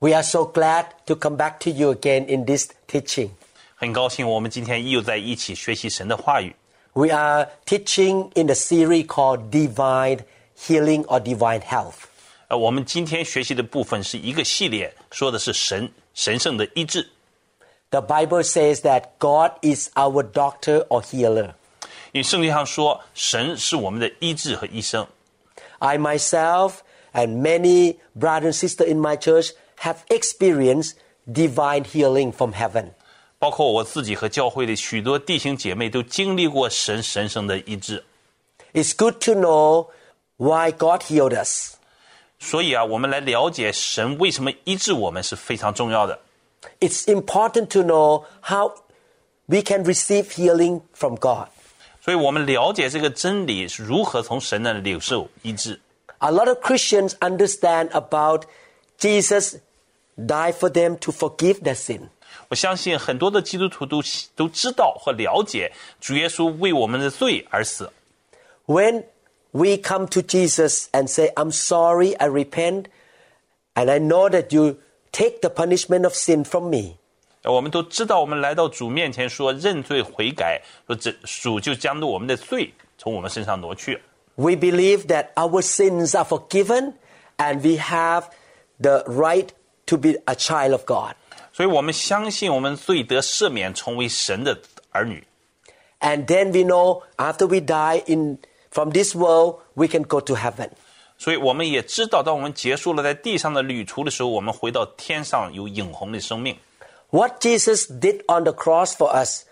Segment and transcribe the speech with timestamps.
[0.00, 3.30] We are so glad to come back to you again in this teaching.
[3.74, 6.54] 很高兴我们今天又在一起学习神的话语。
[6.92, 10.20] We are teaching in the series called Divine
[10.58, 11.94] Healing or Divine Health.
[12.48, 17.08] 呃，我们今天学习的部分是一个系列，说的是神神圣的医治。
[17.90, 21.54] The Bible says that God is our doctor or healer.
[22.12, 25.06] 因为圣经上说，神是我们的医治和医生。
[25.78, 26.76] I myself
[27.12, 30.94] and many brothers and sisters in my church have experienced
[31.26, 32.90] divine healing from heaven.
[33.38, 38.02] 包括我自己和教会的许多弟兄姐妹都经历过神神圣的医治。
[38.72, 39.88] It's good to know
[40.36, 41.74] why God healed us.
[42.38, 46.18] 所以啊，我们来了解神为什么医治我们是非常重要的。
[46.80, 48.74] It's important to know how
[49.46, 51.48] we can receive healing from God.
[52.02, 55.80] 所以我们了解这个真理是如何从神那里领受医治。
[56.18, 58.44] A lot of Christians understand about
[58.98, 59.56] Jesus
[60.20, 62.08] died for them to forgive their sin.
[62.48, 64.02] 我相信很多的基督徒都
[64.34, 67.90] 都知道和了解主耶稣为我们的罪而死。
[68.66, 69.04] When
[69.52, 72.86] we come to Jesus and say, I'm sorry, I repent,
[73.74, 74.76] and I know that you
[75.12, 76.96] take the punishment of sin from me,
[77.42, 84.00] 呃我们都知道，我们来到主面前说认罪悔改，说这主就将我们的罪从我们身上挪去。
[84.34, 86.94] we believe that our sins are forgiven
[87.38, 88.24] and we have
[88.80, 89.48] the right
[89.90, 91.14] to be a child of God.
[91.52, 95.26] 所以我们相信我们罪得赦免，成为神的儿女。
[96.00, 98.38] And then we know after we die in
[98.70, 100.70] from this world, we can go to heaven.
[101.18, 106.54] 所以我们也知道，当我们结束了在地上的旅途的时候，我们回到天上有永恒的生命。
[107.08, 109.44] What Jesus did on the cross for us,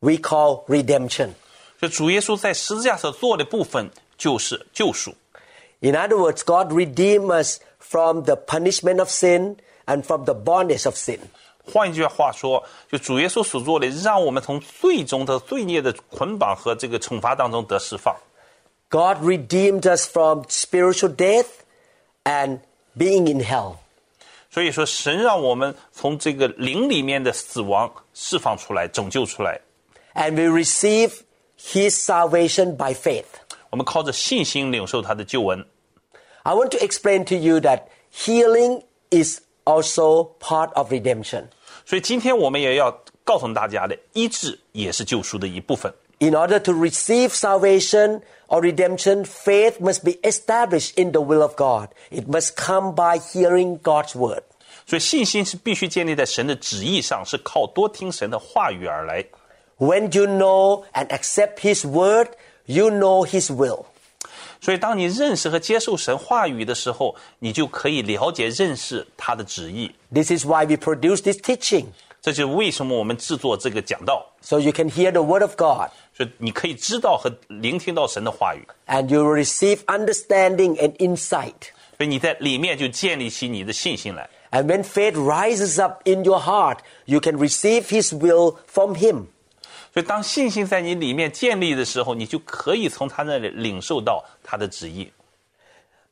[0.00, 1.34] we call redemption.
[1.78, 5.14] 所以主耶稣在十字架所做的部分就是救赎。
[5.80, 9.56] In other words, God redeemed us from the punishment of sin
[9.86, 11.18] and from the bondage of sin.
[11.64, 18.16] 换一句话说，就主耶稣所做的，让我们从最终的罪孽的捆绑和这个惩罚当中得释放。
[18.88, 21.46] God redeemed us from spiritual death
[22.24, 22.58] and
[22.96, 23.76] being in hell.
[24.50, 29.60] 所以说，神让我们从这个灵里面的死亡释放出来，拯救出来。
[30.14, 31.20] And we receive
[31.58, 33.24] His salvation by faith.
[33.70, 35.64] 我们靠着信心领受他的救恩。
[36.46, 41.44] I want to explain to you that healing is also part of redemption.
[41.84, 45.92] 所以今天我们也要告诉大家的，医治也是救赎的一部分。
[46.18, 51.56] In order to receive salvation or redemption, faith must be established in the will of
[51.56, 51.88] God.
[52.10, 54.42] It must come by hearing God's word.
[54.86, 59.24] 所以信心是必须建立在神的旨意上，是靠多听神的话语而来。
[59.78, 62.28] When you know and accept His word,
[62.66, 63.86] you know His will.
[64.60, 69.90] 所以，当你认识和接受神话语的时候，你就可以了解、认识他的旨意。
[70.12, 71.86] This is why we produce this teaching,
[72.20, 80.76] 这就是为什么我们制作这个讲道， so you can hear the word of God 所以你可以知道和聆听到神的话语， and you will receive understanding
[80.76, 81.72] and insight.
[81.96, 84.28] 所以你在里面就建立起你的信心来。
[84.50, 89.28] And when faith rises up in your heart, you can receive His will from Him.
[89.96, 95.10] 所以，当信心在你里面建立的时候，你就可以从他那里领受到他的旨意。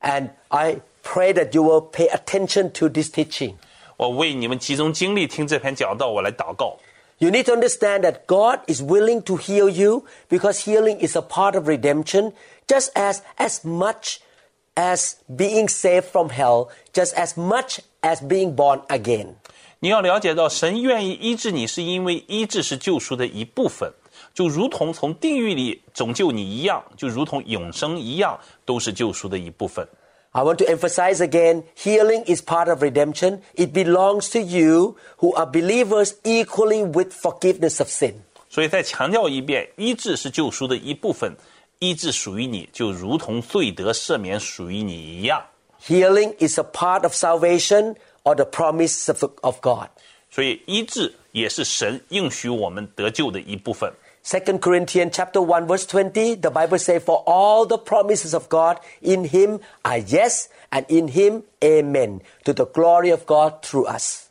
[0.00, 3.54] And I pray that you will pay attention to this teaching.
[3.96, 6.78] 我为你们集中精力听这篇讲道，我来祷告。
[7.18, 11.20] You need to understand that God is willing to heal you because healing is a
[11.20, 12.32] part of redemption,
[12.66, 14.20] just as as much
[14.74, 19.36] as being saved from hell, just as much as being born again.
[19.84, 23.90] 你要了解到，神愿意医治你，是因为医治是救赎的一部分，
[24.34, 29.86] 就如同从地狱里拯救你一样，就如同永生一样，都是救赎的一部分。
[30.32, 33.40] I want to emphasize again healing is part of redemption.
[33.54, 38.14] It belongs to you who are believers equally with forgiveness of sin.
[38.48, 41.34] 所以再强调一遍，医治是救赎的一部分，
[41.78, 45.42] 医治属于你，就如同罪得赦免属于你一样。
[45.86, 49.88] Healing is a part of salvation or the promise of, of God.
[50.30, 53.92] 所以医治也是神应许我们得救的一部分。
[54.22, 58.76] 2 Corinthians chapter 1 verse 20, the Bible says, For all the promises of God
[59.00, 64.26] in him are yes, and in him amen, to the glory of God through us.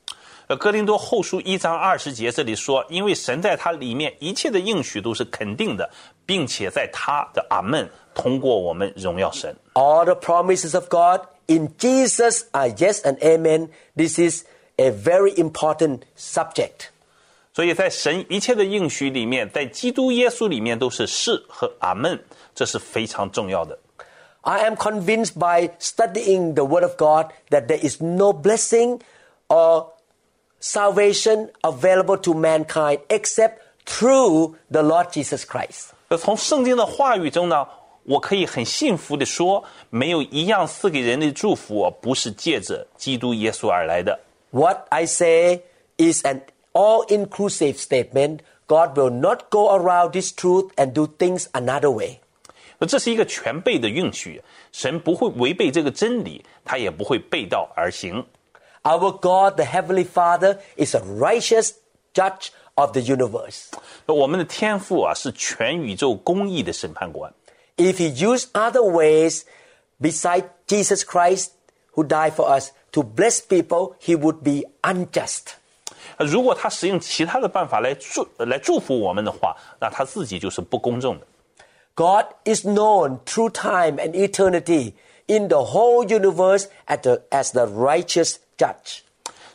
[0.48, 5.90] 呃，哥林多后书一章二十节这里说，因为神在他里面一切的应许都是肯定的，
[6.26, 9.56] 并且在他的阿门通过我们荣耀神。
[9.74, 13.70] All the promises of God in Jesus are yes and amen.
[13.96, 14.44] This is
[14.78, 16.90] a very important subject.
[17.54, 22.24] 所以在神一切的应许里面，在基督耶稣里面都是是和阿门，
[22.56, 23.78] 这是非常重要的。
[24.42, 29.02] I am convinced by studying the Word of God that there is no blessing
[29.50, 29.88] or
[30.62, 35.90] salvation available to mankind except through the Lord Jesus Christ.
[36.08, 37.68] 那从圣经的话语中呢，
[38.04, 44.20] 我可以很幸福的说，没有一样赐给人类的祝福不是借着基督耶稣而来的。
[44.52, 45.62] What I say
[45.98, 46.42] is an
[46.74, 48.40] all inclusive statement.
[48.68, 52.20] God will not go around this truth and do things another way.
[52.78, 58.26] 那这是一个全备的应许，神不会违背这个真理，他也不会背道而行。
[58.84, 61.72] Our God, the Heavenly Father, is a righteous
[62.14, 63.72] judge of the universe.
[64.06, 67.32] 那我们的天父啊，是全宇宙公义的审判官。
[67.78, 69.44] If He used other ways
[70.00, 71.52] beside Jesus Christ,
[71.94, 75.56] who died for us, to bless people, He would be unjust.
[76.18, 81.26] 呃如果他使用其他的办法来祝来祝福我们的话，那他自己就是不公正的。
[81.96, 84.94] God is known through time and eternity
[85.28, 89.00] in the whole universe as the, as the righteous judge.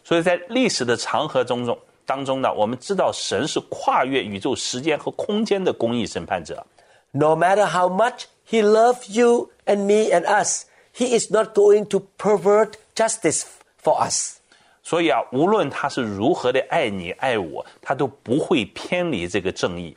[0.04, 6.64] 所以在历史的长河中中当中呢，我们知道神是跨越宇宙、时间和空间的公义审判者。
[7.12, 11.86] No matter how much He loves you and me and us, He is not going
[11.86, 13.44] to pervert justice
[13.82, 14.38] for us.
[14.82, 19.96] 所以啊，无论他是如何的爱你爱我，他都不会偏离这个正义。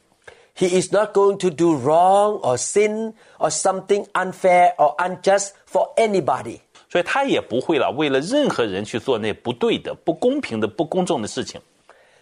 [0.56, 5.94] He is not going to do wrong or sin or something unfair or unjust for
[5.98, 6.62] anybody.
[6.90, 11.62] 所以他也不会了，为了任何人去做那不对的、不公平的、不公正的事情。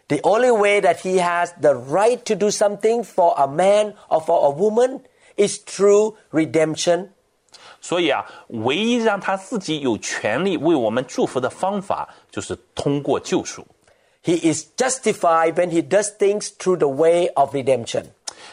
[0.10, 4.22] The only way that he has the right to do something for a man or
[4.22, 5.02] for a woman
[5.36, 7.10] is through redemption.
[7.82, 13.66] 所以啊，唯一让他自己有权利为我们祝福的方法，就是通过救赎。
[14.24, 18.06] He is justified when he does things through the way of redemption.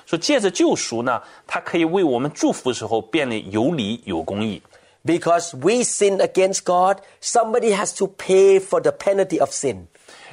[0.05, 4.62] 说借着救赎呢，他可以为我们祝福的时候变得有理有公义。
[5.05, 9.87] Because we sin against God, somebody has to pay for the penalty of sin.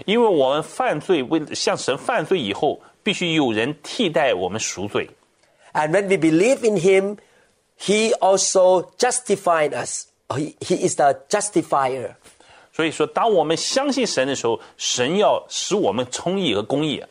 [0.06, 5.10] 因为我们犯罪，为向神犯罪以后，必须有人替代我们赎罪。
[5.74, 7.18] And when we believe in him,
[7.78, 10.06] he also justified us.
[10.30, 12.16] He, he is the justifier.
[12.72, 17.04] 所以说，当我们相信神的时候，神要使我们称义和公义。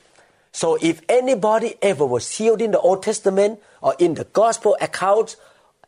[0.53, 5.35] So if anybody ever was healed in the Old Testament or in the gospel accounts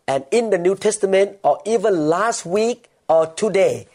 [0.07, 3.87] and in the New Testament or even last week or today,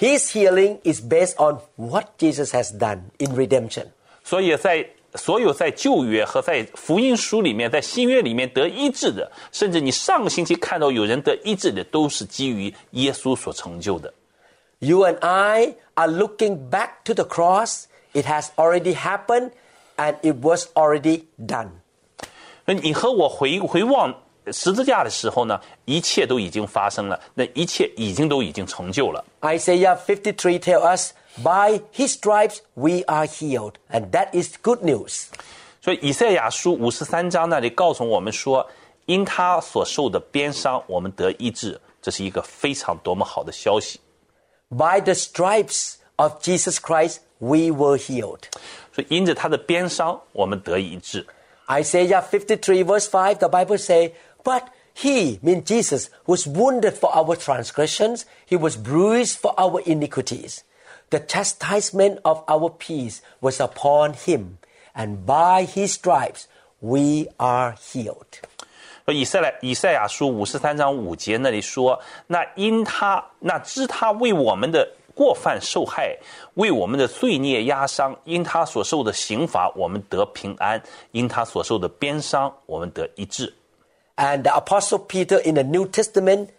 [0.00, 3.86] his healing is based on what Jesus has done in redemption.
[4.24, 14.12] 所以在所有在旧约和在福音书里面，在新约里面得医治的，甚至你上个星期看到有人得医治的，都是基于耶稣所成就的。
[14.80, 17.84] You and I are looking back to the cross.
[18.12, 19.52] It has already happened
[19.96, 21.68] and it was already done.
[22.66, 24.14] 那你和我回回望
[24.52, 29.24] 十字架的时候呢，一切都已经发生了，那一切已经都已经成就了。
[29.40, 33.74] Isaiah 53 tells us, by his stripes we are healed.
[33.90, 35.24] And that is good news.
[35.82, 38.68] 所以以赛亚书五十三章那里告诉我们说，
[39.06, 44.00] 因他所受的鞭伤，我们得医治，这是一个非常多么好的消息。
[44.68, 48.42] By the stripes of Jesus Christ we were healed.
[48.92, 51.26] 所以因着他的鞭伤，我们得医治。
[51.68, 54.12] Isaiah 53 verse 5, the Bible say,
[54.44, 60.62] But he, mean Jesus, was wounded for our transgressions, he was bruised for our iniquities.
[61.10, 64.58] The chastisement of our peace was upon him,
[64.94, 66.46] and by his stripes
[66.80, 68.40] we are healed.
[69.06, 76.16] 以赛来以赛亚书五十三章五节那里说：“那因他那知他为我们的过犯受害，
[76.54, 80.80] 为我们的罪孽压伤，因他所受的刑罚，我们得平安；
[81.12, 83.54] 因他所受的鞭伤，我们得医治。”
[84.20, 86.50] And the Apostle Peter in the New Testament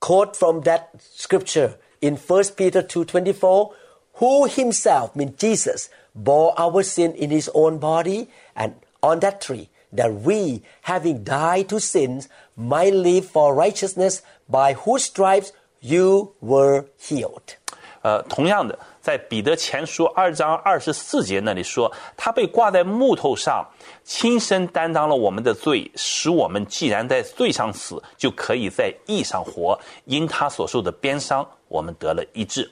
[0.00, 3.72] quote from that scripture in 1 Peter 2.24,
[4.14, 9.68] who himself, mean Jesus, bore our sin in his own body and on that tree,
[9.92, 16.86] that we, having died to sins, might live for righteousness, by whose stripes you were
[16.98, 17.56] healed.
[18.02, 23.66] 呃，同样的， 在彼得前书二章二十四节那里说，他被挂在木头上，
[24.04, 29.78] 亲身担当了我们的罪，使我们既然在罪上死，就可以在义上活。
[30.04, 32.70] 因他所受的鞭伤，我们得了医治。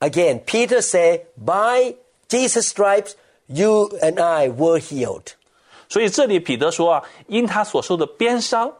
[0.00, 1.94] again, Peter said, By
[2.28, 3.14] Jesus' stripes,
[3.46, 5.34] you and I were healed.
[5.88, 8.72] 所以这里彼得说啊，因他所受的鞭伤，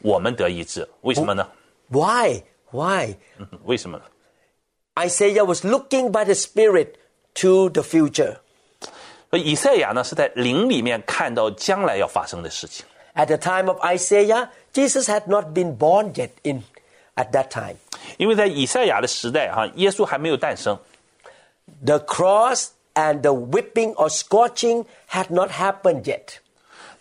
[0.00, 0.88] 我们得医治。
[1.02, 1.46] 为什么呢？
[1.88, 2.42] Why?
[2.70, 3.14] Why?
[3.38, 4.04] 嗯为什么呢？
[4.97, 6.95] Isaiah was looking by the Spirit
[7.35, 8.37] to the future.
[9.29, 12.85] 所以以赛亚呢是在灵里面看到将来要发生的事情。
[13.13, 16.63] At the time of Isaiah, Jesus had not been born yet in
[17.15, 17.75] at that time.
[18.17, 20.79] 因为在以赛亚的时代哈，耶稣还没有诞生。
[21.85, 26.37] The cross and the whipping or scourging had not happened yet.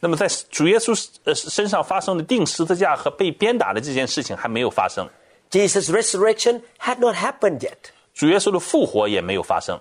[0.00, 5.08] 那么在主耶稣呃身上发生的钉十字架和被鞭打的这件事情还没有发生。
[5.49, 7.91] Jesus' resurrection had not happened yet.
[8.13, 9.79] 主耶稣的复活也没有发生。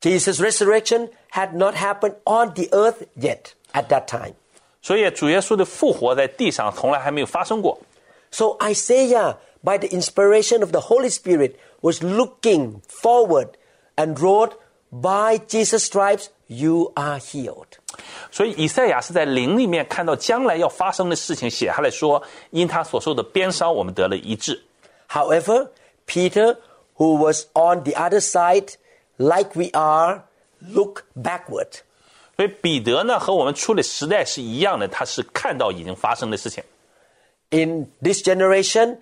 [0.00, 4.34] Jesus' resurrection had not happened on the earth yet at that time.
[4.82, 7.78] 所以主耶稣的复活在地上从来还没有发生过。
[8.30, 13.50] So Isaiah, by the inspiration of the Holy Spirit, was looking forward
[13.96, 14.52] and wrote,
[14.90, 17.66] By Jesus' stripes you are healed.
[18.30, 24.62] 所以以赛亚是在灵里面看到将来要发生的事情，写下来说：因他所受的鞭伤，我们得了医治。
[25.08, 25.68] However,
[26.06, 26.58] Peter,
[26.96, 28.74] who was on the other side,
[29.16, 30.22] like we are,
[30.62, 31.68] looked backward.
[32.36, 36.62] 所以彼得呢和我们处理时代是一样的，他是看到已经发生的事情。
[37.50, 38.98] In this generation,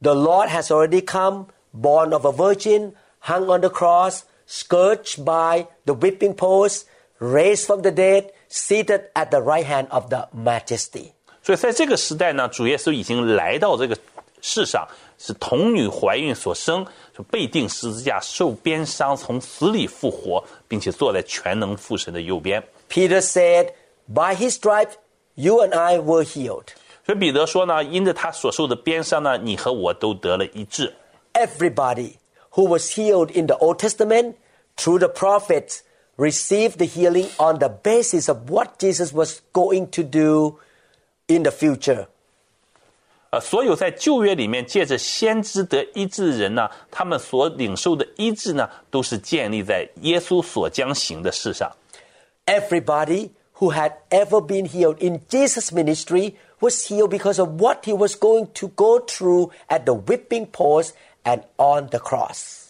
[0.00, 5.66] the Lord has already come, born of a virgin, hung on the cross, scourged by
[5.84, 6.84] the whipping post,
[7.18, 11.12] raised from the dead, seated at the right hand of the majesty.
[11.42, 13.96] 所以在这个时代呢，主耶稣已经来到这个
[14.40, 14.86] 世上，
[15.18, 16.86] 是童女怀孕所生，
[17.16, 22.62] 就被钉十字架，受鞭伤，从死里复活，并且坐在全能父神的右边。
[22.88, 23.68] Peter said,
[24.06, 24.94] By his stripes,
[25.34, 26.68] you and I were healed.
[27.06, 30.94] 所以彼得说呢，因着他所受的鞭伤呢，你和我都得了医治。
[31.32, 32.12] Everybody
[32.52, 34.36] who was healed in the Old Testament
[34.76, 35.82] through the prophets
[36.16, 40.58] received the healing on the basis of what Jesus was going to do
[41.26, 42.06] in the future.
[43.30, 51.68] 呃，所有在旧约里面借着先知得医治的人呢，他们所领受的医治呢，都是建立在耶稣所将行的事上。
[52.46, 57.92] Everybody who had ever been healed in Jesus' ministry was healed because of what he
[57.92, 60.92] was going to go through at the whipping post
[61.24, 62.60] and on the cross.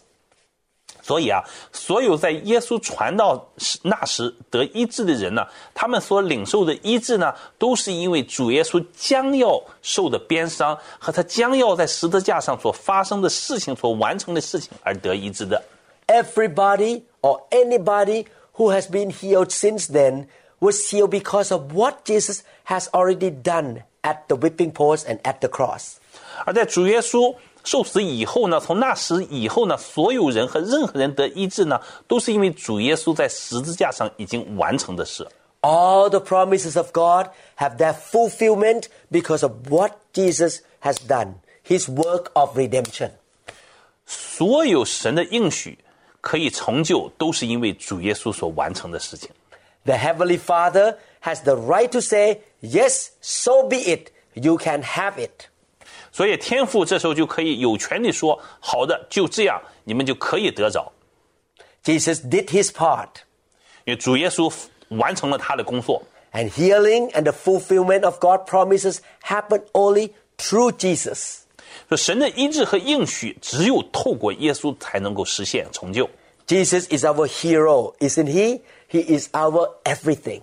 [1.03, 15.63] 所以啊，所有在耶稣传道时那时得医治的人呢，他们所领受的医治呢，都是因为主耶稣将要受的鞭伤和他将要在十字架上所发生的事情、所完成的事情而得医治的。
[16.07, 20.27] Everybody or anybody who has been healed since then
[20.61, 25.41] was healed because of what Jesus has already done at the whipping post and at
[25.41, 25.97] the cross.
[26.47, 35.27] 而在主耶稣 受死以后呢，从那时以后呢，所有人和任何人得医治呢，都是因为主耶稣在十字架上已经完成的事。
[35.63, 41.89] All the promises of God have their fulfillment because of what Jesus has done, his
[41.89, 43.13] work of redemption.
[44.05, 45.79] 所有神的应许
[46.21, 49.31] 可以成就，都是因为主耶稣所完成的事情。
[49.87, 55.15] The Heavenly Father has the right to say, Yes, so be it, you can have
[55.17, 55.48] it.
[56.13, 60.93] 所以天父这时候就可以有权利说：“好的，就这样，你们就可以得着。
[61.83, 63.09] Jesus did his part,
[63.85, 64.53] ”因为主耶稣
[64.89, 66.03] 完成了他的工作，
[66.33, 71.41] and healing and the fulfillment of God's promises happen only through Jesus.
[71.89, 76.09] 说神的医治和应许只有透过耶稣才能够实现成就。
[76.47, 78.61] Jesus is our hero, isn't he?
[78.91, 80.43] He is our everything.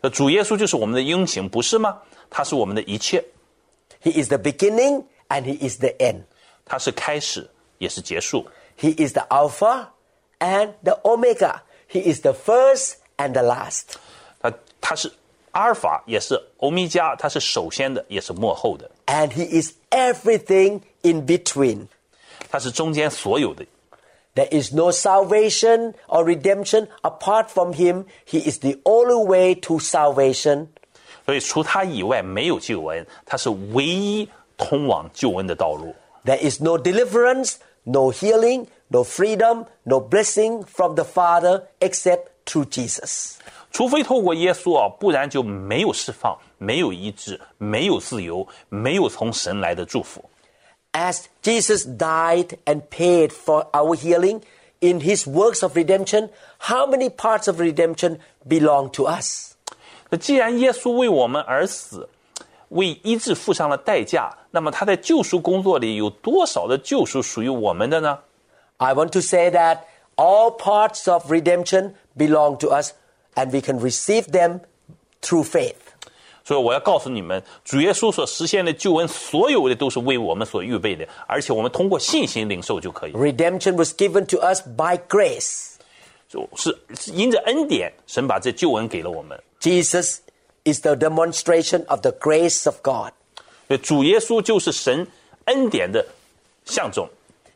[0.00, 1.98] 那主耶稣就是我们的英雄，不是吗？
[2.30, 3.24] 他是我们的一切，
[4.02, 6.22] He is the beginning and he is the end.
[6.64, 8.46] 他是开始，也是结束。
[8.78, 9.88] He is the Alpha
[10.38, 11.62] and the Omega.
[11.90, 13.96] He is the first and the last.
[14.40, 15.10] 他他是
[15.52, 21.88] 阿尔法，也是欧米伽，他是首先的，也是幕后的， And he is everything in between.
[22.50, 23.64] 他是中间所有的。
[24.34, 28.04] There is no salvation or redemption apart from him.
[28.24, 30.68] He is the only way to salvation.
[31.24, 35.94] 所以除他以外没有救恩，他是唯一通往救恩的道路。
[36.24, 37.54] There is no deliverance,
[37.84, 43.34] no healing, no freedom, no blessing from the Father except through Jesus.
[43.70, 50.24] 除非透过耶稣啊，不然就没有释放，没有医治，没有自由，没有从神来的祝福。
[50.92, 54.40] As Jesus died and paid for our healing
[54.80, 58.18] in his works of redemption, how many parts of redemption
[58.48, 59.51] belong to us?
[60.12, 62.08] 那既然耶稣为我们而死，
[62.70, 68.18] 为医治付上了代价，那么他在救赎工作里有多少的救赎属于我们的呢？
[68.78, 69.80] I want to say that
[70.16, 72.92] all parts of redemption belong to us
[73.34, 74.60] and we can receive them
[75.20, 75.74] through faith.
[76.44, 83.12] 所以我要告诉你们，主耶稣所实现的救恩，所有的都是为我们所预备的，而且我们通过信心领受就可以。
[83.12, 85.71] Redemption was given to us by grace.
[86.32, 89.38] 就是是因着恩典，神把这救恩给了我们。
[89.60, 90.18] Jesus
[90.64, 93.12] is the demonstration of the grace of God.
[93.66, 95.06] 所以主耶稣就是神
[95.46, 96.06] 恩典的
[96.64, 97.08] 象征。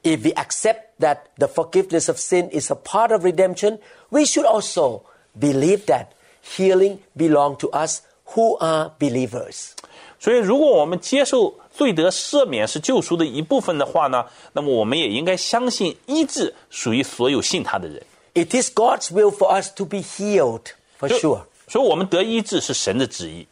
[0.03, 4.45] If we accept that the forgiveness of sin is a part of redemption, we should
[4.45, 5.03] also
[5.39, 6.07] believe that
[6.43, 8.01] healing belongs to us
[8.35, 9.71] who are believers.
[10.19, 18.03] 所以，如果我们接受罪得赦免是救赎的一部分的话呢，那么我们也应该相信医治属于所有信他的人。
[18.37, 21.45] It is God's will for us to be healed, for 就 sure.
[21.69, 23.47] 所以，我们得医治是神的旨意。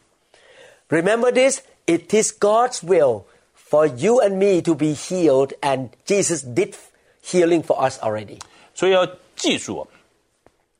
[0.88, 3.24] Remember this it is God's will
[3.54, 6.74] for you and me to be healed, and Jesus did
[7.22, 8.38] healing for us already.
[8.74, 9.86] 所以要记住，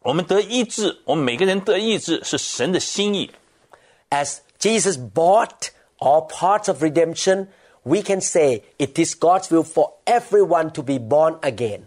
[0.01, 3.31] 我们得医治，我们每个人得医治是神的心意。
[4.11, 7.49] As Jesus bought all parts of redemption,
[7.85, 11.83] we can say it is God's will for everyone to be born again.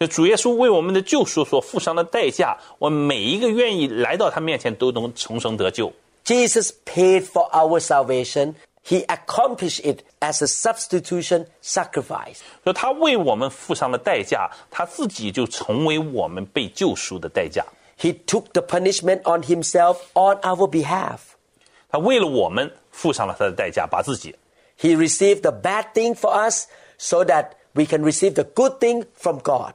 [0.00, 5.92] 所以主耶稣为我们的救赎所付上的代价，我们每一个愿意来到他面前都能重生得救。
[6.24, 8.54] Jesus paid for our salvation.
[8.88, 12.38] He accomplished it as a substitution sacrifice.
[12.62, 17.64] 所以他为我们付上了代价，他自己就成为我们被救赎的代价。
[17.98, 21.18] He took the punishment on himself on our behalf.
[21.88, 24.36] 他为了我们付上了他的代价，把自己。
[24.78, 29.06] He received the bad thing for us so that we can receive the good thing
[29.16, 29.72] from God.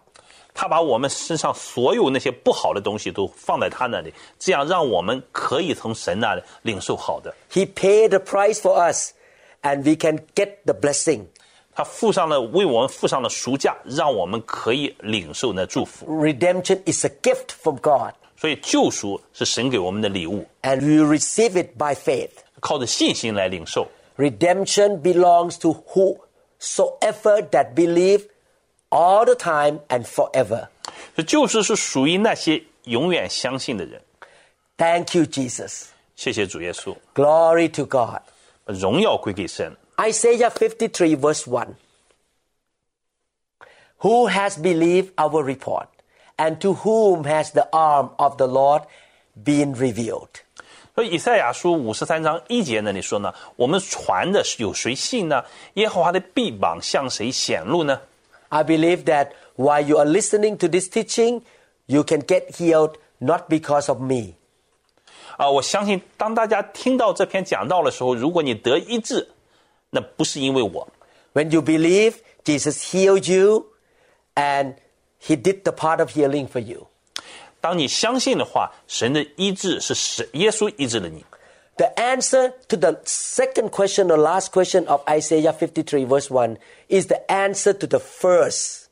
[0.56, 7.34] 他把我们身上所有那些不好的东西都放在他那里，这样让我们可以从神那里领受好的。
[7.52, 9.12] He paid the price for us
[9.62, 11.26] and we can get the blessing.
[11.74, 16.06] 他付上了为我们付上了赎价，让我们可以领受那祝福。
[16.06, 22.32] Redemption is a gift from God 所以救赎是神给我们的礼物， and we receive it by faith.
[22.60, 23.88] 靠着信心来领受。
[24.18, 28.26] Redemption belongs to whosoever that believe
[28.90, 30.68] all the time and forever.
[31.16, 34.02] 这救赎是属于那些永远相信的人。
[34.78, 35.86] Thank you, Jesus.
[36.16, 38.22] 谢谢主耶稣， Glory to God.
[38.66, 39.76] 荣耀归给神。
[39.98, 41.68] Isaiah 53, verse 1.
[44.00, 45.88] Who has believed our report?
[46.38, 48.84] And to whom has the arm of the Lord
[49.36, 50.30] been revealed?
[50.96, 55.44] 所以以赛亚书五十三章一节那里说呢，我们传的是有谁信呢？
[55.76, 58.02] 耶和华的臂膀向谁显露呢？
[58.50, 61.42] I believe that while you are listening to this teaching,
[61.86, 64.34] you can get healed not because of me,
[65.38, 69.28] 啊，我相信当大家听到这篇讲道的时候，如果你得医治，
[69.90, 70.88] 那不是因为我，
[71.34, 73.68] When you believe, Jesus healed you
[74.36, 74.76] and
[75.22, 76.88] he did the part of healing for you.
[77.62, 81.24] 当你相信的话，神的医治是神耶稣医治了你。
[81.78, 86.58] The answer to the second question or last question of Isaiah 53, verse 1,
[86.90, 88.90] is the answer to the first.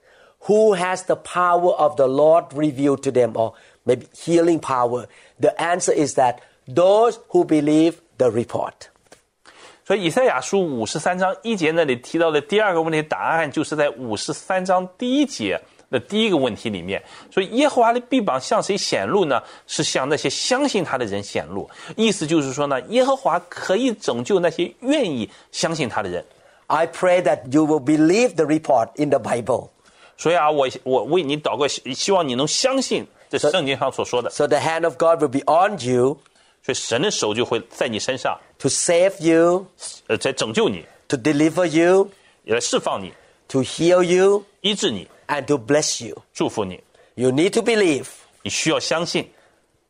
[0.47, 3.53] Who has the power of the Lord revealed to them, or
[3.85, 5.07] maybe healing power?
[5.39, 8.89] The answer is that those who believe the report.
[9.85, 15.59] 所以以赛亚书五十三章一节那里提到的第二个问题答案，就是在五十三章第一节
[15.90, 17.02] 的第一个问题里面。
[17.30, 19.42] 所以耶和华的臂膀向谁显露呢？
[19.66, 21.68] 是向那些相信他的人显露。
[21.96, 26.24] 意思就是说呢，耶和华可以拯救那些愿意相信他的人。
[26.66, 29.68] I pray that you will believe the report in the Bible.
[30.16, 36.18] 所以啊，我我为你祷告，希希望你能相信这圣经上所说的，So the hand of God will be on you
[36.64, 39.66] 所以神的手就会在你身上，to save you,
[40.06, 42.08] 呃，在拯救你，to deliver you,
[42.44, 43.12] 也来释放你，
[43.53, 46.23] to heal you, 医治你， and to bless you.
[46.33, 46.81] 祝福你。
[47.15, 48.07] You need to believe.
[48.43, 49.29] 你需要相信。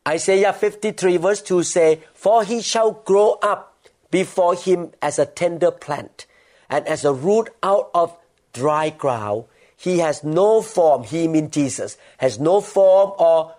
[0.07, 3.73] Isaiah 53 verse 2 say, For he shall grow up
[4.11, 6.25] before him as a tender plant,
[6.67, 8.13] and as a root out of
[8.53, 9.45] dry ground.
[9.77, 13.53] He has no form, he means Jesus, has no form or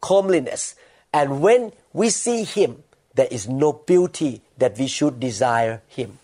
[0.00, 0.74] comeliness.
[1.12, 2.82] And when we see him,
[3.14, 6.18] there is no beauty that we should desire him.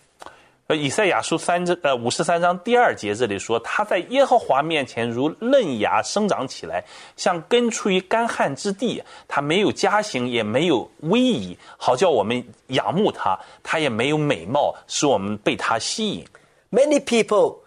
[0.67, 6.81] 呃，以赛亚书三章呃五十三章第二节这里说，他在耶和华面前如嫩芽生长起来，
[7.17, 9.03] 像根出于干旱之地。
[9.27, 13.37] 他没有家形，也没有威仪，好叫我们仰慕他。
[13.61, 16.25] 他也没有美貌，使我们被他吸引。
[16.71, 17.57] Many people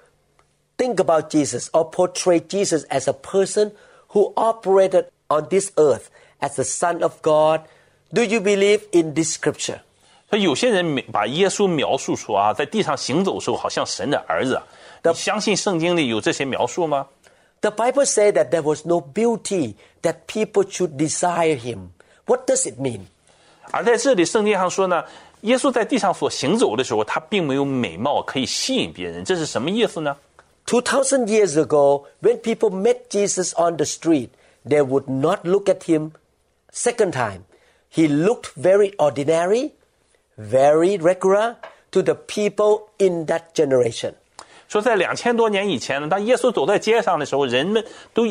[0.78, 3.72] think about Jesus or portray Jesus as a person
[4.08, 6.04] who operated on this earth
[6.40, 7.60] as the Son of God.
[8.10, 9.80] Do you believe in this scripture?
[10.30, 14.60] 所以有些人描把耶稣描述说啊，在地上行走的时候，好像神的儿子。
[15.04, 17.06] 你相信圣经里有这些描述吗？
[17.60, 21.90] The Bible says that there was no beauty that people should desire him.
[22.26, 23.02] What does it mean?
[23.70, 25.04] 而在这里，圣经上说呢，
[25.42, 30.16] 耶稣在地上所行走的时候，他并没有美貌可以吸引别人，这是什么意思呢？
[30.66, 34.30] 2000 years ago, when people met Jesus on the street,
[34.68, 36.10] they would not look at him
[36.72, 37.42] second time.
[37.92, 39.70] He looked very ordinary,
[40.40, 41.56] very regular
[41.90, 44.12] to the people in that generation.
[44.68, 48.26] 说在两千多年以前呢，当耶稣走在街上的时候，人们都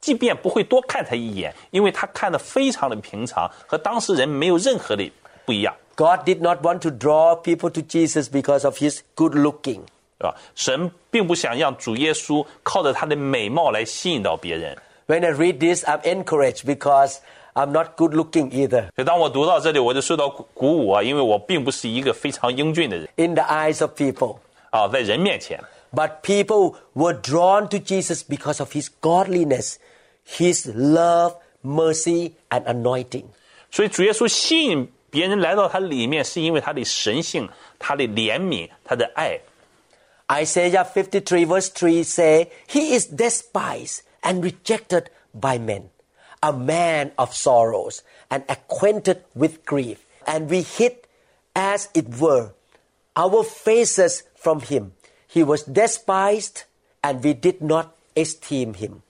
[0.00, 5.10] 即便不会多看他一眼，因为他看得非常的平常，和当时人没有任何的
[5.46, 9.80] 不一样， God did not want to draw people to Jesus because of his good looking.
[10.18, 10.34] 是吧？
[10.54, 14.76] 神并不想让主耶稣靠着他的美貌来吸引到别人。
[15.06, 17.16] When I read this, I'm encouraged because
[17.54, 24.36] I'm not good looking either 所以当我读到这里，我就受到鼓鼓舞啊，因为我并不是一个非常英俊的人 in the eyes of people.
[24.70, 25.60] 啊，在人面前。
[25.92, 29.76] But people were drawn to Jesus because of his godliness,
[30.26, 33.26] his love, mercy, and anointing.
[33.70, 39.38] 所以主耶稣吸引别人来到他里面，是因为他的神性、他的怜悯、他的爱。
[40.26, 45.82] Isaiah 53 verse 3 say, He is despised and rejected by men,
[46.40, 49.98] a man of sorrows and acquainted with grief.
[50.26, 50.96] And we hid,
[51.54, 52.52] as it were,
[53.16, 54.92] our faces from him.
[55.26, 56.64] He was despised
[57.02, 59.02] and we did not esteem him.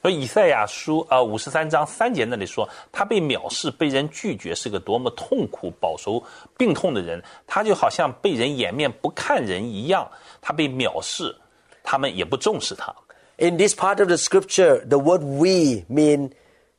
[0.00, 6.22] 所以以赛亚书啊五十三章三节那里说，他被藐视、被人拒绝，是个多么痛苦、饱受
[6.56, 7.22] 病痛的人。
[7.48, 10.08] 他就好像被人掩面不看人一样，
[10.40, 11.34] 他被藐视，
[11.82, 12.94] 他们也不重视他。
[13.38, 16.30] In this part of the scripture, the word we mean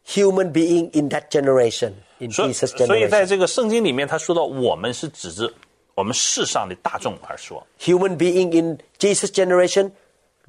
[0.05, 3.27] human being in that generation, in 所以， Jesus' 所以在 generation.
[3.27, 5.51] 这个圣经里面，他说到我们是指着
[5.95, 7.65] 我们世上的大众而说。
[7.79, 9.91] Human being in Jesus' generation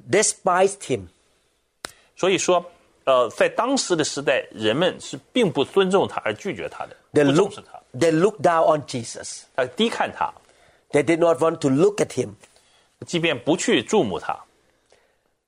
[0.09, 1.07] despised him.
[2.15, 2.63] 所以说，
[3.05, 9.41] 呃，在当时的时代，人们是并不尊重他而拒绝他的， They 不重 look, 视他， they look down on Jesus.
[9.55, 10.33] 他低看他，
[10.91, 12.35] They did not want to look at him.
[13.05, 14.39] 即便不去注目他。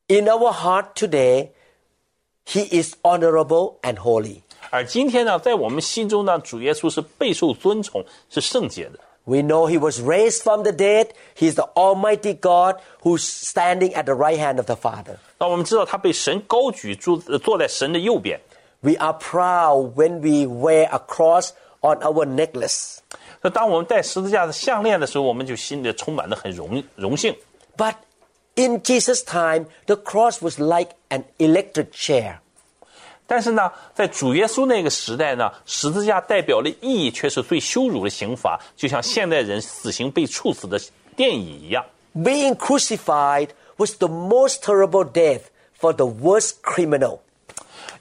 [0.07, 1.49] In our heart today,
[2.47, 4.41] he is honorable and holy.
[4.69, 8.99] 而今天呢，在我们心中呢，主耶稣是备受尊崇，是圣洁的。
[9.25, 11.09] We know he was raised from the dead.
[11.37, 15.17] He is the Almighty God who's standing at the right hand of the Father.
[15.39, 18.39] 那我们知道他被神高举，坐呃坐在神的右边。
[18.81, 22.97] We are proud when we wear a cross on our necklace.
[23.41, 27.33] 那当我们戴十字架的项链的时候，我们就心里充满了很荣荣幸。
[27.77, 27.93] But
[28.57, 32.39] in Jesus' time, the cross was like an electric chair.
[33.25, 40.79] 但是呢，在主耶稣那个时代呢，十字架代表的意义却是最羞辱的刑罚，就像现代人死刑被处死的
[41.15, 41.83] 电椅一样。
[42.13, 45.43] Being crucified was the most terrible death
[45.79, 47.19] for the worst criminal.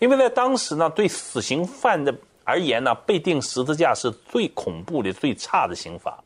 [0.01, 6.23] 因为在当时呢，对死刑犯的而言呢，被钉十字架是最恐怖的、最差的刑罚。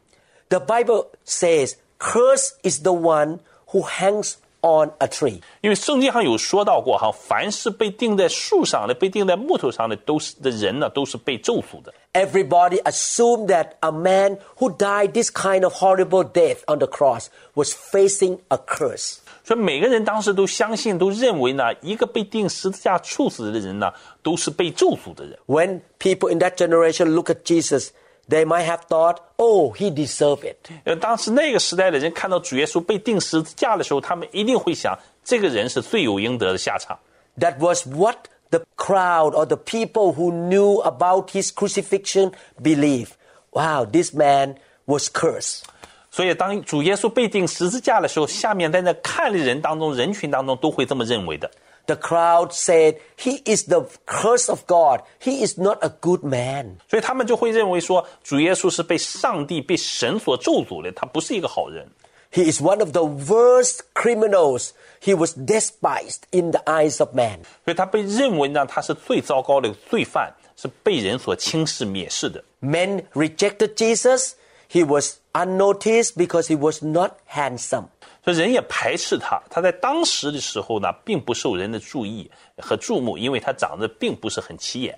[0.49, 3.41] The Bible says, Cursed is the one
[3.73, 5.41] who hangs on a tree.
[5.61, 11.93] 因为圣经上有说到过哈，凡是被钉在树上的、被钉在木头上的，都是的人呢，都是被咒诅的。
[12.13, 17.27] Everybody assumed that a man who died this kind of horrible death on the cross
[17.55, 19.19] was facing a curse.
[19.45, 25.39] 所以每个人当时都相信、都认为呢，一个被钉十字架处死的人呢，都是被咒诅的人。
[25.47, 27.91] When people in that generation look at Jesus,
[28.31, 30.57] they might have thought, oh, he deserved it.
[30.85, 36.99] 呃，当时那个时代的人看到主耶稣被钉十字架的时候，他们一定会想，这个人是罪有应得的下场。
[37.39, 43.11] That was what the crowd or the people who knew about his crucifixion believed.
[43.51, 44.57] Wow, this man
[44.87, 45.63] was cursed.
[46.11, 51.51] 所以，当主耶稣被钉十字架的时候，下面在那看的人当中、人群当中都会这么认为的。
[51.91, 55.03] The crowd said, He is the curse of God.
[55.21, 56.79] He is not a good man.
[56.91, 61.89] 所以他们就会认为说，主耶稣是被上帝、被神所咒诅的，他不是一个好人。
[62.33, 64.71] He is one of the worst criminals.
[65.01, 67.45] He was despised in the eyes of man.
[67.65, 72.43] 所以他被认为呢，他是最糟糕的罪犯，是被人所轻视、蔑视的。
[72.61, 74.33] Men rejected Jesus.
[74.69, 77.85] He was unnoticed because he was not handsome.
[78.24, 79.42] 所以人也排斥他。
[79.50, 84.98] 他在当时的时候呢，并不受人的注意和注目，因为他长得并不是很起眼。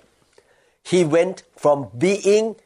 [0.84, 2.56] He went from being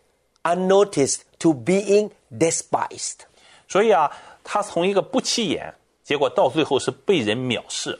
[0.42, 3.18] unnoticed to being despised.
[3.68, 4.10] 所以啊，
[4.42, 7.98] 他从一个不起眼，结果到最后是被人藐视。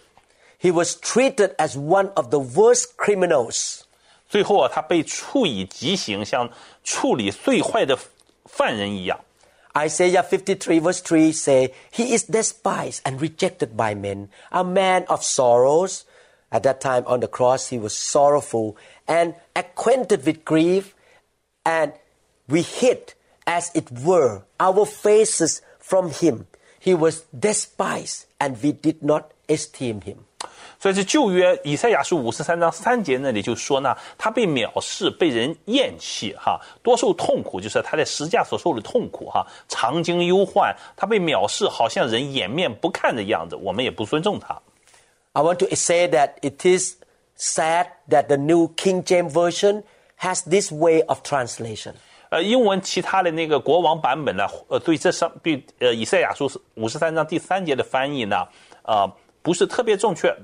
[0.61, 3.83] He was treated as one of the worst criminals.
[4.29, 6.51] 最后啊，他被处以极刑，像
[6.83, 7.97] 处理最坏的
[8.47, 9.21] 犯人一样。
[9.79, 16.05] Isaiah 53 verse 3 say, He is despised and rejected by men, a man of sorrows,
[16.51, 20.95] At that time on the cross, he was sorrowful and acquainted with grief,
[21.65, 21.93] and
[22.49, 23.13] we hid,
[23.47, 26.47] as it were, our faces from him.
[26.81, 30.25] He was despised, and we did not esteem him.
[30.81, 44.57] 所以这旧约以赛亚书五十三章三节那里就说呢，他被藐视，被人厌弃，哈，多受痛苦，就是他在十字架所受的痛苦，哈，常经忧患，他被藐视，好像人掩面不看的样子，我们也不尊重他。
[45.33, 46.95] I want to say that it is
[47.37, 49.83] sad that the New King James Version
[50.21, 51.95] has this way of translation.
[52.31, 58.47] 呃，英文其他的那个国王版本呢，呃，对这上对呃以赛亚书五十三章第三节的翻译呢，
[58.83, 59.11] 呃，
[59.43, 60.35] 不是特别正确，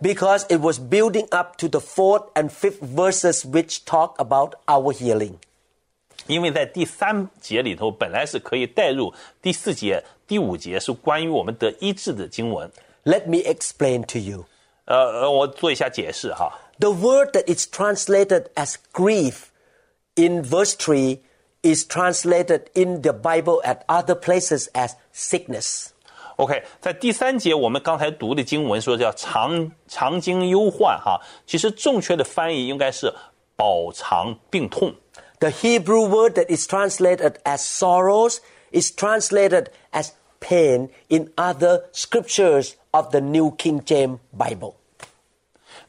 [0.00, 4.92] because it was building up to the fourth and fifth verses which talk about our
[4.92, 5.38] healing.
[6.26, 12.70] 因为在第三节里头本来是可以带入第四节、第五节是关于我们得医治的经文。
[13.04, 14.46] Let me explain to you.
[14.86, 16.58] 呃呃，我做一下解释哈。
[16.78, 19.50] The word that is translated as grief
[20.16, 21.20] in verse 3
[21.62, 25.88] is translated in the Bible at other places as sickness.
[26.37, 33.13] OK，在第三节我们刚才读的经文说叫常常经忧患哈，其实正确的翻译应该是
[33.55, 34.93] 饱尝病痛。
[35.39, 38.37] The Hebrew word that is translated as sorrows
[38.71, 44.75] is translated as pain in other scriptures of the New King James Bible.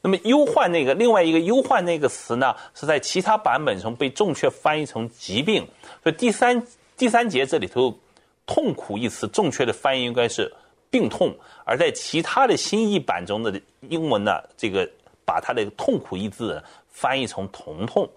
[0.01, 5.67] 那么忧患那个另外一个忧患那个词呢，是在其他版本中被正确翻译成疾病。
[6.03, 6.61] 所以第三
[6.97, 7.97] 第三节这里头
[8.46, 10.52] “痛苦”一词正确的翻译应该是
[10.90, 14.88] 病痛，而在其他的新译版中的英文呢，这个
[15.24, 18.08] 把它的“痛苦”一字翻译成疼痛。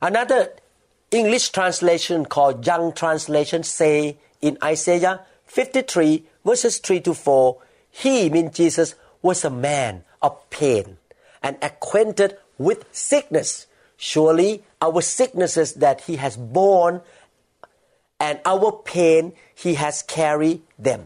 [0.00, 0.50] Another
[1.10, 7.56] English translation called Young Translation say in Isaiah 53 verses 3 to 4,
[7.90, 10.98] He, mean Jesus, was a man of pain
[11.40, 13.66] and acquainted with sickness.
[13.96, 17.00] Surely our sicknesses that he has borne
[18.18, 21.00] and our pain he has carried them.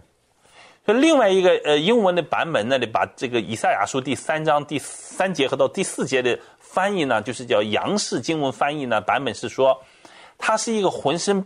[0.84, 9.78] 所以另外一个呃英文的版本那里把这个以赛亚书第三章第三节和到第四节的翻译呢，就是叫杨氏经文翻译呢，版本是说，
[10.38, 11.44] 他是一个浑身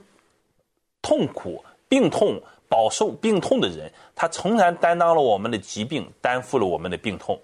[1.01, 7.41] 痛苦、病痛、饱受病痛的人，他诚然担当了我们的疾病，担负了我们的病痛。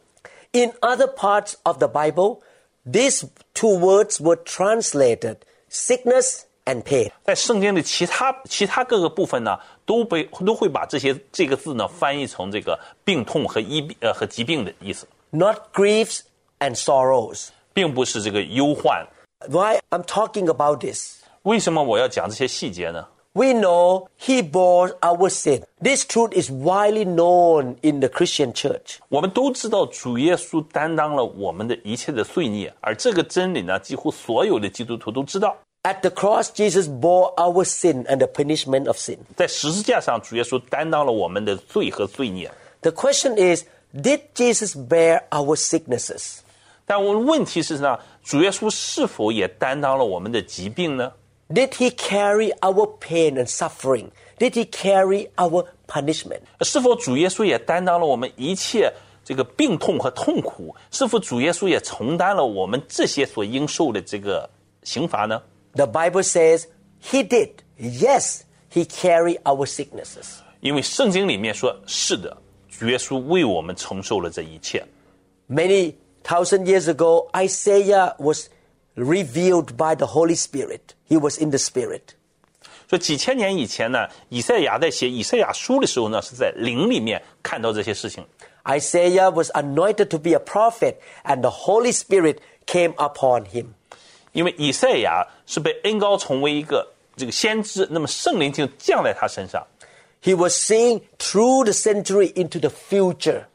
[0.53, 2.41] In other parts of the Bible,
[2.87, 7.11] these two words were translated sickness and pain.
[7.25, 16.21] 在圣经的其他其他各个部分呢，都被都会把这些这个字呢翻译成这个病痛和医病呃和疾病的意思， not griefs
[16.59, 17.49] and sorrows.
[17.73, 19.07] 并不是这个忧患。
[19.49, 21.21] Why I'm talking about this?
[21.43, 23.07] 为什么我要讲这些细节呢？
[23.35, 25.63] We know he bore our sin.
[25.81, 28.97] This truth is widely known in the Christian church.
[29.09, 35.57] 我们都知道主耶稣担当了我们的一切的罪孽，而这个真理呢，几乎所有的基督徒都知道。
[35.83, 39.19] At the cross, Jesus bore our sin and the punishment of sin.
[39.37, 42.51] 在十字架上，主耶稣担当了我们的罪和罪孽。
[42.83, 46.41] The question is, did Jesus bear our sicknesses?
[46.85, 51.13] 但我问题是呢，主耶稣是否也担当了我们的疾病呢？
[51.49, 54.11] Did he carry our pain and suffering?
[54.39, 56.41] Did he carry our punishment?
[56.61, 58.93] 是否主耶稣也担当了我们一切
[59.25, 60.75] 这个病痛和痛苦？
[60.91, 64.49] 是否主耶稣也承担了我们这些所应受的这个
[64.83, 65.41] 刑罚呢？
[65.75, 66.67] The Bible says
[67.01, 67.63] he did.
[67.79, 70.41] Yes, he carried our sicknesses.
[70.61, 72.37] 因为圣经里面说，是的，
[72.69, 74.85] 主耶稣为我们承受了这一切。
[75.49, 78.49] Many thousand years ago, Isaiah was
[78.97, 80.81] revealed by the Holy Spirit.
[81.09, 82.15] He was in the Spirit.
[82.89, 88.27] 说几千年以前呢，以赛亚在写以赛亚书的时候呢，是在灵里面看到这些事情。
[88.65, 93.75] Isaiah was anointed to be a prophet, and the Holy Spirit came upon him.
[94.34, 99.66] 因为以赛亚是被恩膏成为一个这个先知，那么圣灵就降在他身上。
[100.22, 103.46] He was seeing through the century into the future。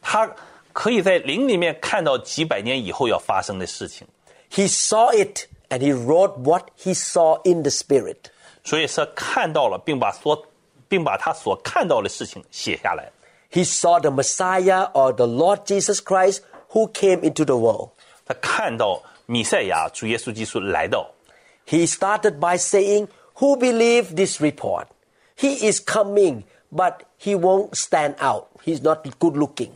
[0.00, 0.34] 他
[0.72, 4.06] 可以在灵里面看到几百年以后要发生的事情。
[4.50, 8.16] He saw it and he wrote what he saw in the spirit。
[8.64, 10.46] 所以是看到了，并把所，
[10.88, 13.10] 并把他所看到的事情写下来。
[13.50, 17.90] He saw the Messiah or the Lord Jesus Christ who came into the world。
[18.24, 21.09] 他看到弥赛亚主耶稣基督来到，
[21.67, 24.87] He started by saying, Who believe this report?
[25.37, 28.47] He is coming, but he won't stand out.
[28.63, 29.71] He's not good looking.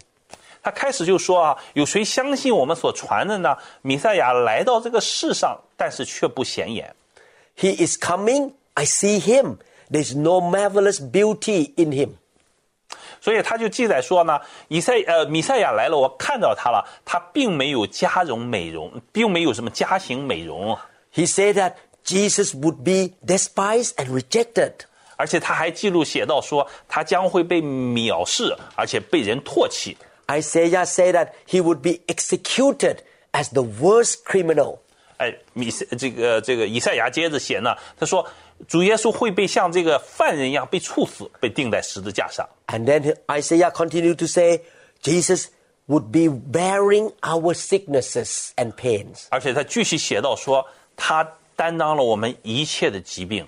[0.61, 3.57] 他开始就说啊，有谁相信我们所传的呢？
[3.81, 6.93] 弥赛亚来到这个世上，但是却不显眼。
[7.57, 8.51] He is coming.
[8.73, 9.57] I see him.
[9.89, 12.17] There's no marvelous beauty in him.
[13.22, 20.76] 所以他就记载说呢，以赛呃米赛亚来了，我看到他了，他并没有加容美容，并没有什么加型美容
[21.14, 24.72] ，He said that Jesus would be despised and rejected.
[25.16, 29.96] 而且他还记录写到说，他将会被藐视，而且被人唾弃。
[30.26, 32.96] Isaiah said that he would be executed
[33.30, 34.78] as the worst criminal.
[35.18, 38.26] 哎，米赛这个这个以赛亚接着写呢，他说
[38.67, 42.47] 主耶稣会被像这个犯人一样被处死，被钉在十字架上。
[42.67, 44.61] And then Isaiah continued to say,
[45.01, 45.47] Jesus
[45.87, 49.25] would be bearing our sicknesses and pains.
[49.29, 53.47] 而且他继续写到说，他担当了我们一切的疾病，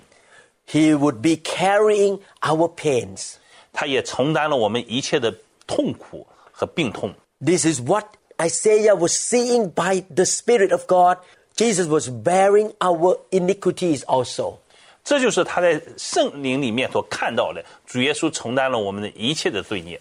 [0.68, 3.34] He would be carrying our pains.
[3.72, 5.34] 他也承担了我们一切的
[5.66, 7.12] 痛苦和病痛。
[7.44, 8.06] This is what
[8.40, 11.18] Isaiah was seeing by the Spirit of God.
[11.56, 14.58] Jesus was bearing our iniquities also.
[15.04, 20.00] 这就是他在圣灵里面所看到的，主耶稣承担了我们的一切的罪孽。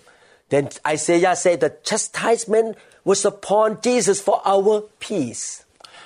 [0.50, 5.60] Then Isaiah said the chastisement was upon Jesus for our peace.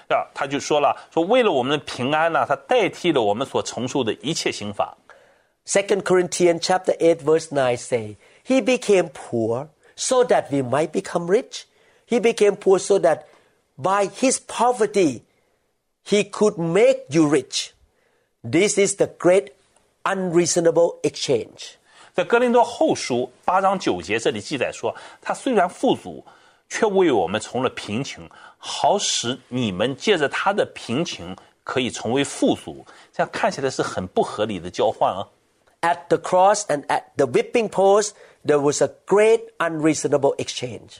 [0.09, 4.95] 啊，他就说了，说为了我们的平安呢，他代替了我们所承受的一切刑罚。
[5.65, 11.25] 2 Corinthians chapter 8 verse 9 say, He became poor so that we might become
[11.25, 11.63] rich.
[12.05, 13.23] He became poor so that
[13.77, 15.21] by his poverty
[16.03, 17.71] he could make you rich.
[18.44, 19.48] This is the great
[20.04, 21.72] unreasonable exchange.
[22.14, 26.24] 在哥林多后书八章九节这里记载说，他虽然富足，
[26.68, 28.24] 却为我们成了贫穷，
[28.56, 32.86] 好使你们借着他的贫穷可以成为富足。
[33.12, 35.26] 这样看起来是很不合理的交换啊
[35.80, 38.12] ！At the cross and at the whipping post,
[38.46, 40.98] there was a great unreasonable exchange.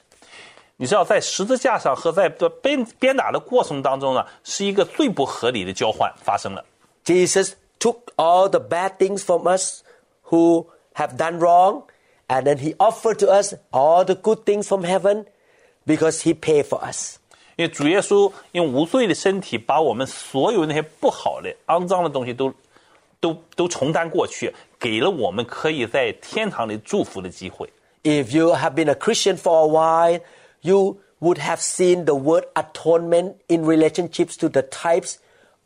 [0.77, 6.64] 你知道，在十字架上和在鞭鞭打的过程当中呢，是一个最不合理的交换发生了。
[7.08, 9.84] Jesus took all the bad things from us
[10.32, 11.84] who have done wrong,
[12.27, 15.25] and then he offered to us all the good things from heaven
[15.86, 17.17] because he paid for us.
[17.56, 22.51] 因为主耶稣用无罪的身体，把我们所有那些不好的、肮脏的东西都、
[23.19, 27.71] 都、都承担过去，给了我们可以在天堂里祝福的机会。
[28.03, 30.19] If you have been a Christian for a while,
[30.62, 35.17] you would have seen the word atonement in relationships to the types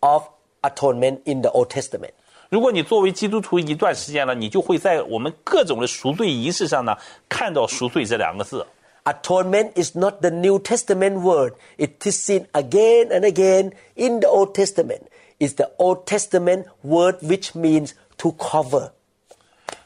[0.01, 0.23] of
[0.61, 2.11] atonement in the Old Testament.
[2.49, 6.95] 如果你作为基督徒一段时间了，你就会在我们各种的赎罪仪式上呢，
[7.27, 8.65] 看到“赎罪”这两个字。
[9.03, 11.53] Atonement is not the New Testament word.
[11.77, 15.01] It is seen again and again in the Old Testament.
[15.39, 18.91] It's the Old Testament word which means to cover.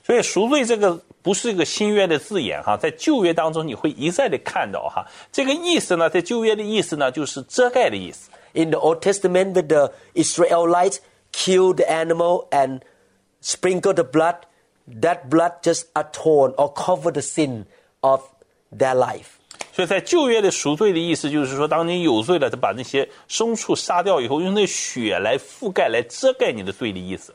[0.04, 5.06] 所以“赎罪”这个不是一个新约的字眼哈，在旧约当中你会一再的看到哈。
[5.32, 8.30] 这个意思呢，在旧约的意思呢，就是遮盖的意思。
[8.56, 11.00] In the Old Testament, when the Israelites
[11.32, 12.82] killed the animal and
[13.40, 14.46] sprinkled the blood,
[14.88, 17.66] that blood just atoned or covered the sin
[18.02, 18.22] of
[18.72, 19.38] their life.
[19.74, 27.34] 所以在旧约的赎罪的意思，就是说，当你有罪了，他把那些牲畜杀掉以后，用那血来覆盖、来遮盖你的罪的意思。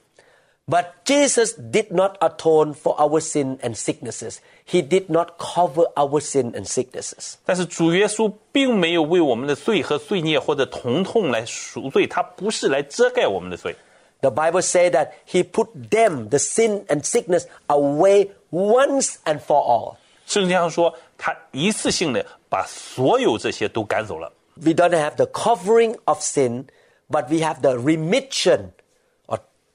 [0.69, 4.41] But Jesus did not atone for our sin and sicknesses.
[4.65, 7.35] He did not cover our sin and sicknesses.
[7.45, 13.77] 但是主耶稣并没有为我们的罪和罪孽或者疼痛来赎罪，他不是来遮盖我们的罪。
[14.23, 19.63] The Bible says that He put them, the sin and sickness, away once and for
[19.63, 19.97] all.
[20.27, 24.33] 圣经上说，他一次性的把所有这些都赶走了。
[24.57, 26.65] We don't have the covering of sin,
[27.09, 28.80] but we have the remission or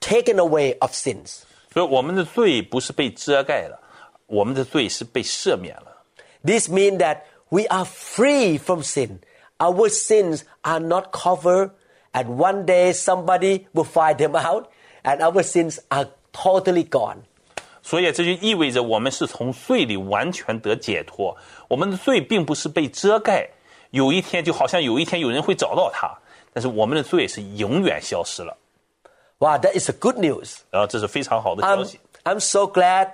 [0.06, 1.44] taken away of sins.
[1.74, 3.80] 所以我们的罪不是被遮盖了，
[4.28, 6.04] 我们的罪是被赦免了。
[6.44, 9.20] This means that we are free from sin.
[9.58, 11.72] Our sins are not covered,
[12.14, 14.66] and one day somebody will find them out,
[15.04, 17.18] and our sins are totally gone.
[17.84, 21.36] 所以这就意味着我们是从罪里完全得解脱。
[21.68, 23.50] 我们的罪并不是被遮盖，
[23.92, 26.12] 有一天就好像有一天有人会找到它，
[26.54, 28.58] 但是我们的罪是永远消失了。
[29.40, 30.58] Wow, that is a good news.
[30.70, 32.00] 然后这是非常好的消 I'm, 息。
[32.24, 33.14] I'm so glad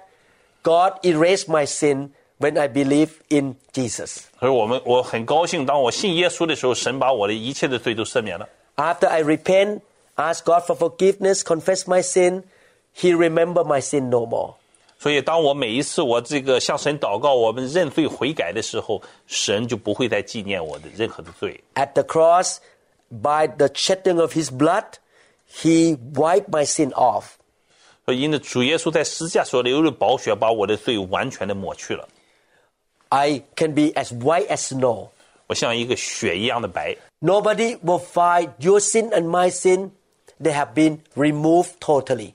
[0.63, 2.09] God erased my sin
[2.39, 4.24] when I believe in Jesus.
[4.39, 8.47] 所以我们我很高兴，当我信耶稣的时候，神把我的一切的罪都赦免了。
[8.76, 9.82] After I repent,
[10.15, 12.43] ask God for forgiveness, confess my sin,
[12.95, 14.55] He remember my sin no more.
[14.99, 21.63] 所以，当我每一次我这个向神祷告，我们认罪悔改的时候，神就不会再纪念我的任何的罪。
[21.76, 22.57] At the cross,
[23.09, 24.86] by the shedding of His blood,
[25.51, 27.24] He wiped my sin off.
[28.05, 32.07] 所以，因着主耶稣在十字架所流的宝血，把我的罪完全的抹去了。
[33.09, 35.09] I can be as white as snow.
[35.47, 36.95] 我像一个雪一样的白。
[37.22, 39.91] Nobody will find your sin and my sin.
[40.41, 42.34] They have been removed totally.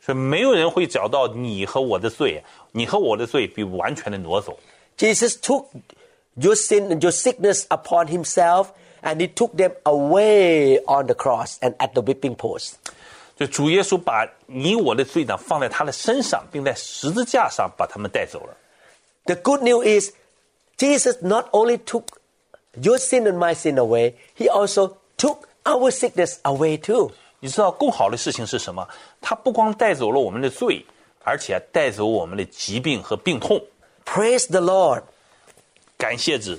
[0.00, 4.58] 所以没有人会找到你和我的罪， 你和我的罪被完全的挪走。
[4.96, 5.66] Jesus took
[6.34, 8.68] your sin and your sickness upon himself
[9.04, 12.74] and he took them away on the cross and at the whipping post.
[13.36, 18.56] 就主耶稣把你我的罪呢放在他的身上，并在十字架上把他们带走了。
[19.24, 20.12] The good news is
[20.76, 22.04] Jesus not only took
[22.80, 27.12] your sin and my sin away, he also took our sickness away too.
[27.40, 28.86] 你知道更好的事情是什么？
[29.20, 30.84] 他不光带走了我们的罪，
[31.24, 33.62] 而且带走我们的疾病和病痛。
[34.04, 35.04] Praise the Lord.
[35.96, 36.58] 感谢主，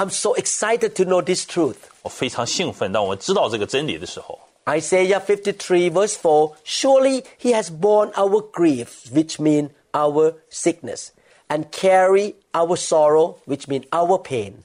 [0.00, 1.76] I'm so excited to know this truth.
[2.02, 2.92] 我非常兴奋。
[2.92, 11.08] 当我知道这个真理的时候， Isaiah 53 verse 4 Surely he has borne our griefs, which mean our sickness,
[11.48, 14.64] and carry our sorrow, which mean our pain.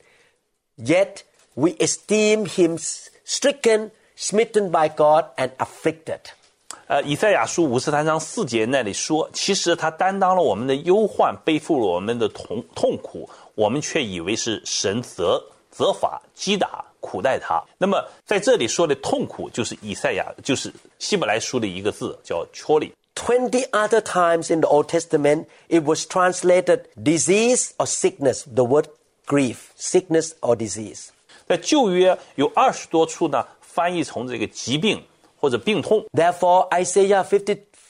[0.75, 1.23] Yet
[1.55, 2.77] we esteem him
[3.23, 6.19] stricken, smitten by God, and afflicted.
[6.87, 17.60] 呃，以赛亚书五十三章四节那里说，其实他担当了我们的忧患，背负了我们的痛痛苦， 我们却以为是神责责罚、击打、苦待他。
[17.78, 22.92] 那么在这里说的痛苦，就是以赛亚，就是希伯来书的一个字，叫 choli。
[23.14, 28.88] Twenty other times in the Old Testament, it was translated disease or sickness, the word
[29.26, 31.08] grief, sickness or disease.
[31.48, 35.02] 在旧约有二十多处呢，翻译成这个疾病
[35.40, 36.04] 或者病痛。
[36.12, 37.24] Therefore, Isaiah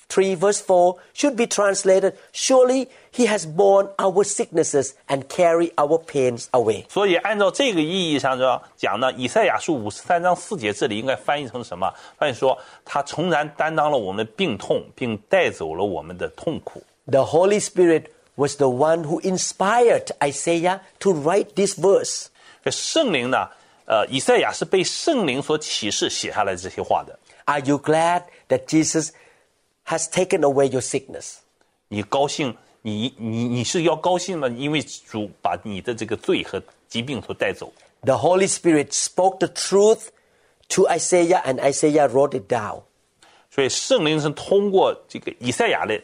[0.09, 5.97] 53 verse 4 should be translated, Surely he has borne our sicknesses and carry our
[5.97, 6.85] pains away.
[6.89, 11.89] 所以按照这个意义上讲讲呢，以赛亚书五十三章四节这里应该翻译成什么？
[12.17, 16.83] 翻译说他诚然担当了我们的病痛，并带走了我们的痛苦。
[17.05, 22.25] The Holy Spirit was the one who inspired Isaiah to write this verse.
[22.65, 23.47] 这圣灵呢，
[23.85, 27.17] 呃，以赛亚是被圣灵所启示写下来这些话的。
[27.45, 29.11] Are you glad that Jesus
[29.85, 31.37] has taken away your sickness?
[31.87, 32.55] 你高兴？
[32.83, 34.47] 你你你是要高兴吗？
[34.47, 37.71] 因为主把你的这个罪和疾病所带走。
[38.03, 40.07] The Holy Spirit spoke the truth
[40.69, 42.81] to Isaiah and Isaiah wrote it down.
[43.51, 45.95] 所以圣灵是通过这个以赛亚的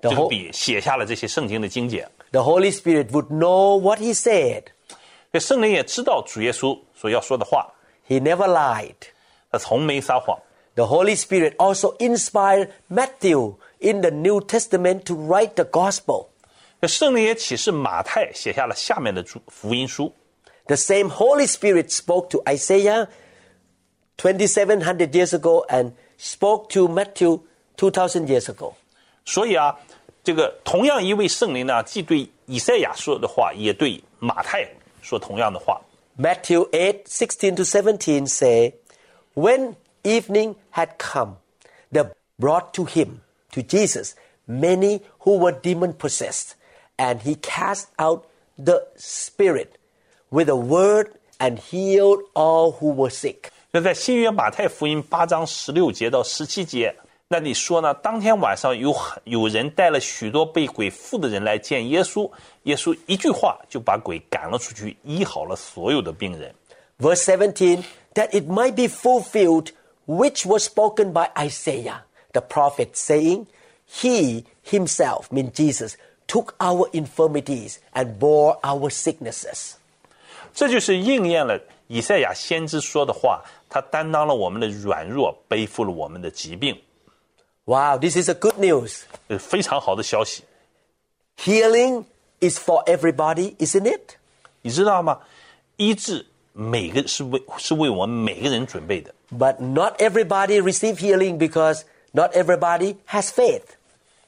[0.00, 2.08] The 这个 whole- 笔写下了这些圣经的经节。
[2.30, 4.64] The Holy Spirit would know what he said.
[5.32, 7.72] 所以圣灵也知道主耶稣所要说的话，
[8.06, 8.94] He never lied.
[9.50, 10.38] 他从没撒谎。
[10.74, 16.28] The Holy Spirit also inspired Matthew in the New Testament to write the gospel.
[16.80, 20.12] 那圣灵也启示马太写下了下面的主福音书。
[20.66, 23.08] The same Holy Spirit spoke to Isaiah
[24.18, 27.40] 2700 years ago and spoke to Matthew
[27.76, 28.74] 2000 years ago.
[29.24, 29.76] 所以啊，
[30.22, 34.68] 这个同样一位圣灵呢，既对以赛亚说的话，也对马太
[35.02, 35.80] 说同样的话。
[36.16, 38.74] Matthew 8 16 to 17 say,
[39.34, 39.74] When
[40.04, 41.36] evening had come,
[41.92, 42.04] they
[42.38, 43.20] brought to him,
[43.52, 44.14] to Jesus,
[44.46, 46.54] many who were demon possessed,
[46.96, 48.24] and he cast out
[48.56, 49.78] the spirit
[50.30, 53.50] with a word and healed all who were sick.
[53.70, 56.94] 那在新约马太福音八章十六节到十七节，
[57.28, 62.30] 那里说呢，当天晚上有很有人带了许多被鬼附的人来见耶稣，
[62.62, 66.54] 耶稣一句话就把鬼赶了出去，医好了所有的病人。
[66.98, 69.68] Verse 17, that it might be fulfilled
[70.06, 72.02] which was spoken by Isaiah,
[72.32, 73.46] the prophet, saying,
[73.86, 79.74] He himself, mean Jesus, took our infirmities and bore our sicknesses.
[80.54, 86.78] 这就是应验了以赛亚先知说的话，他担当了我们的软弱，背负了我们的疾病，
[87.64, 89.02] Wow, this is a good news.
[89.28, 90.42] 这是非常好的消息。
[91.38, 92.04] Healing
[92.40, 94.16] is for everybody, isn't it?
[94.62, 95.20] 你知道吗？
[95.76, 103.62] 医治每个是为是为我们每个人准备的， But not everybody receive healing because not everybody has faith.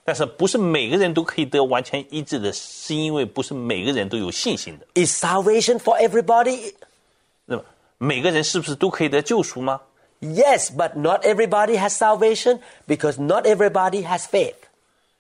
[0.04, 4.86] 但是不是每个人都可以得完全医治的，是因为不是每个人都有信心的。
[4.94, 6.74] Is salvation for everybody?
[7.44, 7.64] 那么
[7.98, 9.80] 每个人是不是都可以得救赎吗？
[10.20, 14.54] Yes, but not everybody has salvation because not everybody has faith.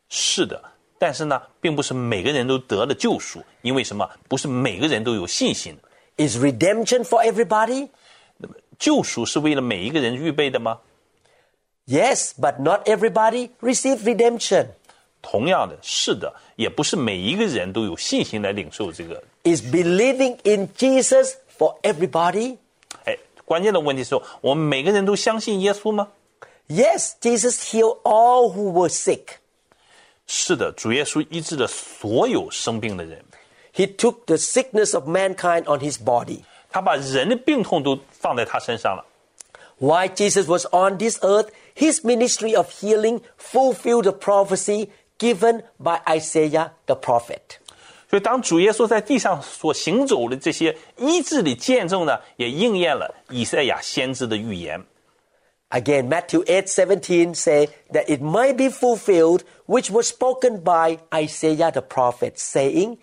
[0.08, 0.60] 是的，
[0.98, 4.08] 但是呢，并不是每个人都得了救赎，因为什么？
[4.28, 6.28] 不是每个人都有信心的。
[6.28, 7.88] Is redemption for everybody?
[8.78, 10.78] 救赎是为了每一个人预备的吗？
[11.86, 14.68] Yes, but not everybody receive redemption.
[15.22, 19.22] 同样的，是的，也不是每一个人都有信心来领受这个。
[19.44, 22.56] Is believing in Jesus for everybody?
[23.04, 26.08] 哎，关键的问题是我们每个人都相信耶稣吗？
[26.68, 29.38] Yes, Jesus healed all who were sick.
[30.26, 33.22] 是的，主耶稣医治了所有生病的人，
[33.74, 36.44] He took the sickness of mankind on his body.
[36.74, 39.04] 他把人的病痛都放在他身上了。
[39.78, 46.00] While Jesus was on this earth, his ministry of healing fulfilled the prophecy given by
[46.06, 47.58] Isaiah the prophet.
[48.10, 54.84] 所以，当主耶稣在地上所行走的这些医治的见证呢，也应验了以赛亚先知的预言。
[55.70, 61.70] Again, Matthew 8 17 say that it might be fulfilled, which was spoken by Isaiah
[61.70, 62.98] the prophet, saying,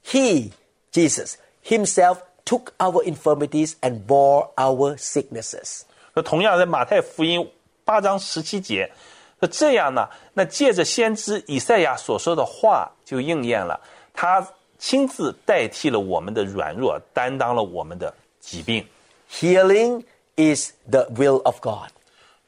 [0.00, 0.52] He,
[0.92, 5.82] Jesus, Himself took our infirmities and bore our sicknesses.
[6.14, 7.50] 那同样在马太福音
[7.84, 8.90] 八章十七节，
[9.38, 13.80] 那这样呢，那借着先知以赛亚所说的话就应验了，
[14.12, 14.46] 他
[14.78, 18.86] 亲自代替了我们的软弱，担当了我们的疾病，
[19.30, 20.04] Healing
[20.36, 21.90] is the will of God,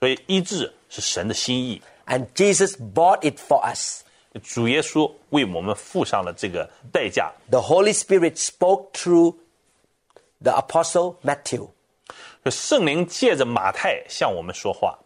[0.00, 1.80] 所以医治是神的心意。
[2.06, 4.02] and Jesus bought it for us.
[4.42, 9.36] 主耶稣为我们付上了这个代价， The Holy Spirit spoke through
[10.42, 11.68] the Apostle Matthew.
[12.44, 14.98] 就圣灵借着马太向我们说话。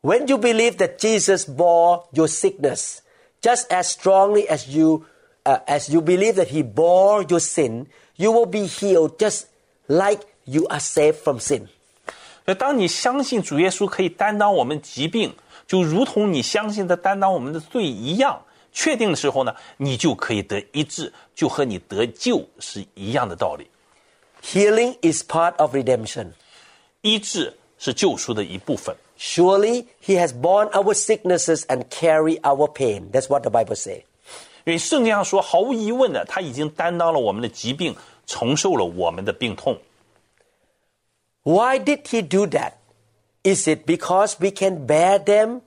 [0.00, 2.98] When you believe that Jesus bore your sickness
[3.40, 5.04] just as strongly as you
[5.44, 7.86] uh, as you believe that he bore your sin,
[8.16, 9.46] you will be healed just
[9.86, 11.66] like you are saved from sin.
[12.44, 15.34] 所以，当你相信主耶稣可以担当我们疾病，
[15.66, 18.42] 就如同你相信他担当我们的罪一样，
[18.72, 23.68] 确定的时候呢，你就可以得医治，就和你得救是一样的道理。
[24.46, 26.32] Healing is part of redemption.
[27.02, 28.96] 医治是救赎的一部分。
[29.18, 33.10] Surely he has borne our sicknesses and carry our pain.
[33.12, 34.02] That's what the Bible says.
[34.64, 37.96] 因为圣经上说，毫无疑问的，他已经担当了我们的疾病，
[38.26, 39.78] 承受了我们的病痛。
[41.44, 42.74] Why did he do that?
[43.42, 45.62] Is it because we can bear them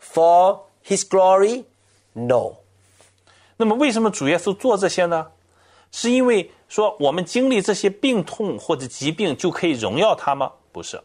[0.00, 1.64] for his glory?
[2.14, 2.56] No.
[3.58, 5.26] 那么，为什么主耶稣做这些呢？
[5.92, 10.52] 是因为说我们经历这些病痛或者疾病就可以荣耀他吗？
[10.72, 11.00] 不是。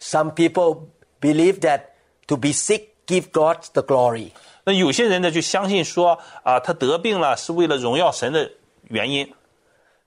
[0.00, 0.82] Some people
[1.20, 1.80] believe that
[2.26, 4.30] to be sick give God the glory.
[4.64, 8.50] 那有些人呢就相信说啊，他得病了是为了荣耀神的
[8.88, 9.32] 原因。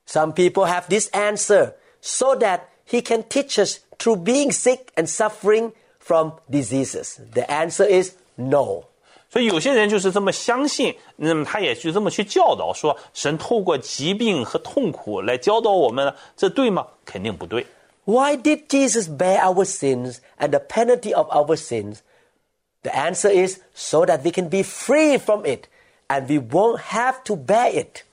[0.07, 5.07] Some people have this answer so that he can teach us through being sick and
[5.07, 7.17] suffering from diseases.
[7.34, 8.86] The answer is no.
[9.36, 16.86] 所以有些人就是这么相信，那么他也就这么去教导说，神透过疾病和痛苦来教导我们，这对吗？
[17.05, 17.65] 肯定不对。
[18.03, 21.99] Why did Jesus bear our sins and the penalty of our sins?
[22.84, 25.65] The answer is so that we can be free from it
[26.07, 28.03] and we won't have to bear it.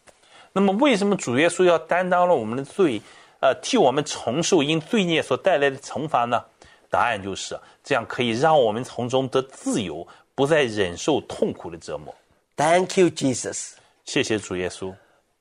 [0.53, 3.01] 那么为什么主耶稣要担当了我们的罪，
[3.41, 6.45] 呃，替我们承受因罪孽所带来的惩罚呢？
[6.91, 12.15] 答案就是这样，可以让我们从中得自由， 不再忍受痛苦的折磨。
[12.57, 13.73] Thank you, Jesus.
[14.05, 14.95] 谢谢主耶稣。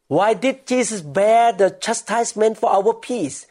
[0.07, 3.43] Why did Jesus bear the chastisement for our peace?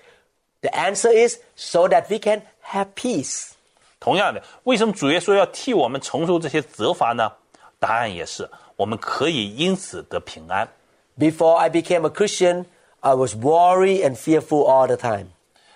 [0.63, 3.51] The answer is so that we can have peace.
[4.01, 7.33] 同样的，为什么主耶稣要替我们承受这些责罚呢？
[7.79, 10.69] 答案也是，我们可以因此得平安。
[11.19, 12.67] Before I became a Christian,
[13.01, 15.27] I was worried and fearful all the time.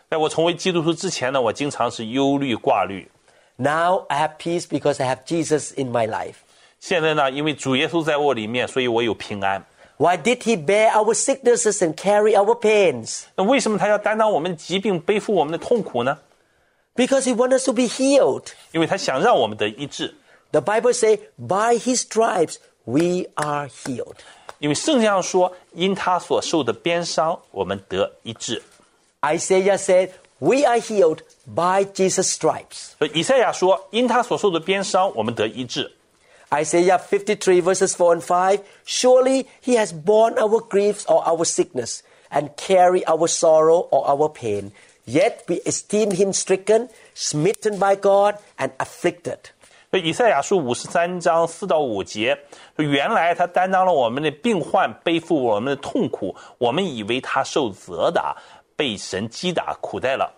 [0.09, 3.11] 在我成为基督徒之前呢，我经常是忧虑挂虑。
[3.57, 6.37] Now I have peace because I have Jesus in my life.
[6.79, 9.65] 现在呢，因为主耶稣在我里面，所以我有平安。
[9.99, 13.25] Why did he bear our sicknesses and carry our pains?
[13.37, 16.19] 那为什么他要担当我们的疾病，背负我们的痛苦呢？
[16.97, 18.47] Because he wants us to be healed.
[18.73, 20.15] 因为他想让我们得医治。
[20.53, 24.17] The Bible says, by his stripes we are healed.
[24.59, 28.63] 因为圣经上说，因他所受的鞭伤，我们得医治。
[29.21, 32.95] Isaiah said, we are healed by Jesus' stripes.
[32.99, 35.93] 所以以赛亚说，因他所受的鞭伤，我们得医治。
[36.51, 42.01] Isaiah 53 verses 4 and 5 Surely he has borne our griefs or our sickness
[42.31, 44.73] and carried our sorrow or our pain.
[45.05, 49.39] Yet we esteem him stricken, smitten by God, and afflicted.
[49.91, 52.39] 所以以赛亚书五十三章四到五节，
[52.77, 58.37] 说原来他担当了我们的病患，背负我们的痛苦，我们以为他受责打，
[58.77, 60.35] 被神击打，苦待了。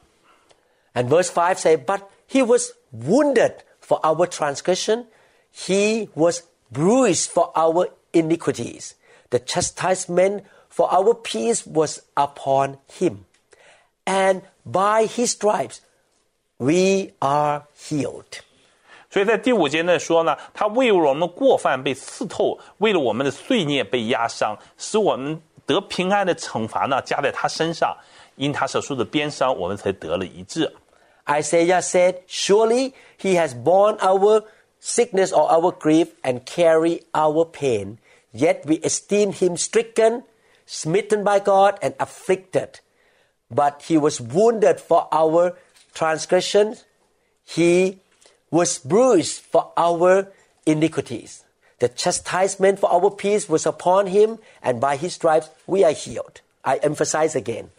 [0.95, 5.07] And verse 5 says, But he was wounded for our transgression,
[5.55, 8.95] he was bruised for our iniquities.
[9.31, 13.25] The chastisement for our peace was upon him.
[14.05, 15.81] And by his stripes
[16.59, 18.41] we are healed.
[19.11, 27.97] 所以在第五节呢说呢，他为了我们过犯被刺透，为了我们的罪孽被压伤，使我们得平安的惩罚呢加在他身上，
[28.37, 30.73] 因他所受的鞭伤，我们才得了一治。
[31.29, 34.45] Isaiah said, Surely he has borne our
[34.81, 37.99] sickness or our grief and carried our pain.
[38.33, 40.25] Yet we esteem him stricken,
[40.67, 42.81] smitten by God, and afflicted.
[43.51, 45.57] But he was wounded for our
[45.95, 46.85] transgressions,
[47.45, 47.99] he
[48.51, 50.29] was bruised for our
[50.65, 51.45] iniquities.
[51.79, 56.41] The chastisement for our peace was upon him, and by his stripes we are healed.
[56.65, 57.71] I emphasize again.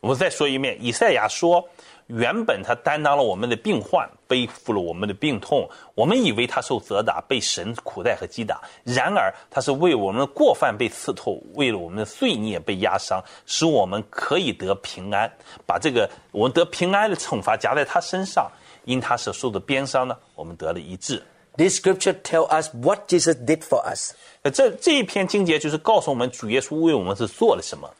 [0.00, 1.68] 我们再说一遍，以赛亚说，
[2.06, 5.68] 原本他担当了我们的病患，背负了我们的病痛。
[5.96, 15.28] 我们以为他受责打，被神苦待和击打，然而他是为我们的过犯被刺透，为了我们的罪孽被压伤，使我们可以得平安。
[15.66, 18.48] 把这个我们得平安的惩罚加在他身上，
[18.84, 21.20] 因他所受的鞭伤呢，我们得了一致。
[21.56, 24.12] This scripture tell us what Jesus did for us.
[24.42, 27.90] 呃这这一篇经节就是告诉我们，主耶稣为我们是做了什么。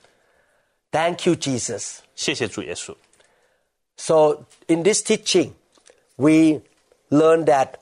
[0.91, 1.99] Thank you, Jesus.
[2.15, 2.95] 谢谢主耶稣。
[3.97, 5.53] So, in this teaching,
[6.15, 6.61] we
[7.09, 7.75] learn that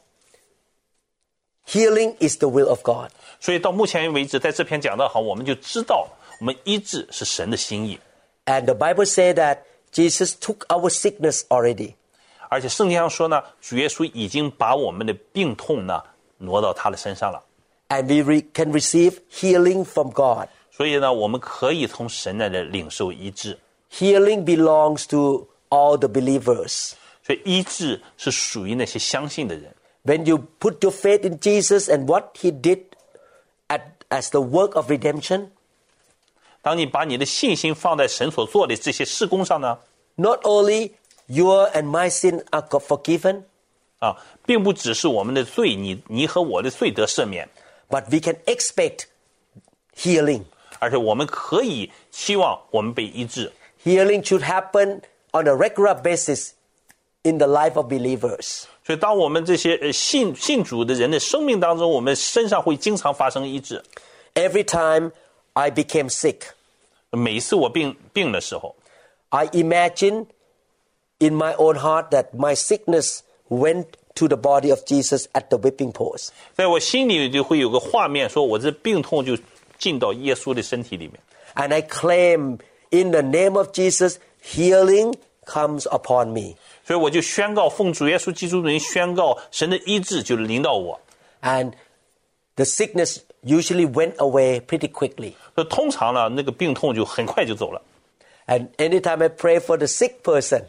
[1.66, 3.10] healing is the will of God.
[3.40, 6.08] 所以到目前为止，在这篇讲道好，我们就知道
[6.40, 8.00] 我们医治是神的心意，
[8.46, 9.60] And the Bible says that
[9.92, 11.96] Jesus took our sickness already.
[12.50, 16.04] 而且圣经上说呢，主耶稣已经把我们的病痛呢
[16.38, 17.44] 挪到他的身上了。
[17.90, 20.48] And we re- can receive healing from God.
[20.74, 23.58] 所以呢，我们可以从神那里领受医治。
[23.92, 26.92] Healing belongs to all the believers.
[27.24, 29.76] 所以医治是属于那些相信的人。
[30.06, 32.80] When you put your faith in Jesus and what he did
[33.68, 35.50] at, as the work of redemption,
[36.62, 39.78] 当你把你的信心放在神所做的这些事工上呢，
[40.16, 40.92] not only
[41.28, 43.44] your and my sin are got forgiven,
[44.00, 47.48] 啊，并不只是我们的罪，你你和我的罪得赦免，
[47.90, 49.06] but we can expect
[49.96, 50.44] healing.
[50.84, 53.52] 而且我们可以期望我们被医治。
[53.84, 56.52] Healing should happen on a regular basis
[57.24, 58.64] in the life of believers.
[58.86, 63.84] 所以，当我们这些呃信信主的人的生命当中，我们身上会经常发生医治。
[64.34, 65.12] Every time
[65.54, 66.42] I became sick,
[67.12, 68.76] 每一次我病病的时候，
[69.30, 70.26] I imagine
[71.20, 73.20] in my own heart that my sickness
[73.50, 73.86] went
[74.16, 76.30] to the body of Jesus at the whipping post.
[76.56, 79.38] 在我心里就会有个画面，说我这病痛就
[79.78, 81.20] 进到耶稣的身体里面。
[81.56, 82.60] And I claim
[82.92, 86.56] in the name of Jesus, healing comes upon me.
[86.86, 91.00] 所以我就宣告，奉主耶稣基督的名宣告，神的医治就临到我。
[91.42, 91.74] And
[92.56, 95.34] the sickness usually went away pretty quickly.
[95.56, 97.82] 那通常呢，那个病痛就很快就走了。
[98.48, 100.64] And anytime I pray for the sick person,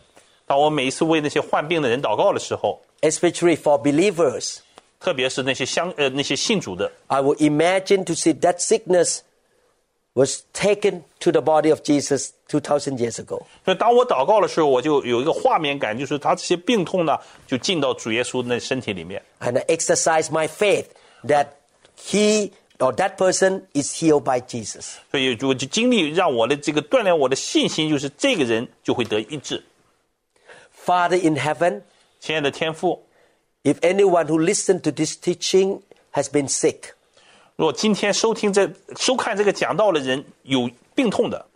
[0.47, 4.59] 当我每一次为那些患病的人祷告的时候， especially for believers,
[5.05, 9.21] 特别是那些相呃那些信主的， I will imagine to see that sickness
[10.13, 13.43] was taken to the body of Jesus 2,000 years ago.
[13.65, 17.17] 所以当我祷告的时候，我就有一个画面感，就是他这些病痛呢，
[17.47, 19.23] 就进到主耶稣那身体里面。
[19.41, 20.87] And I exercise my faith
[21.25, 21.47] that
[21.97, 24.97] he or that person is healed by Jesus.
[25.11, 29.63] 所以我就经历让我的这个锻炼我的信心，就是这个人就会得医治。
[30.85, 31.83] Father in heaven,
[32.19, 33.04] 亲爱的天父，
[33.65, 35.81] if anyone who listened to this teaching
[36.13, 36.95] has been sick,
[37.57, 41.47] 如果今天收听这收看这个讲道的人有病痛的，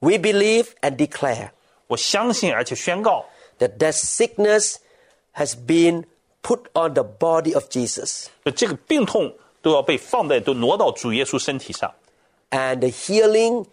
[0.00, 1.50] we believe and declare
[1.86, 3.24] 我相信而且宣告，
[3.58, 4.76] that that sickness
[5.34, 6.04] has been
[6.42, 8.26] put on the body of Jesus.
[8.54, 11.90] 这个病痛都要被放在都挪到主耶稣身体上，
[12.50, 13.66] And the healing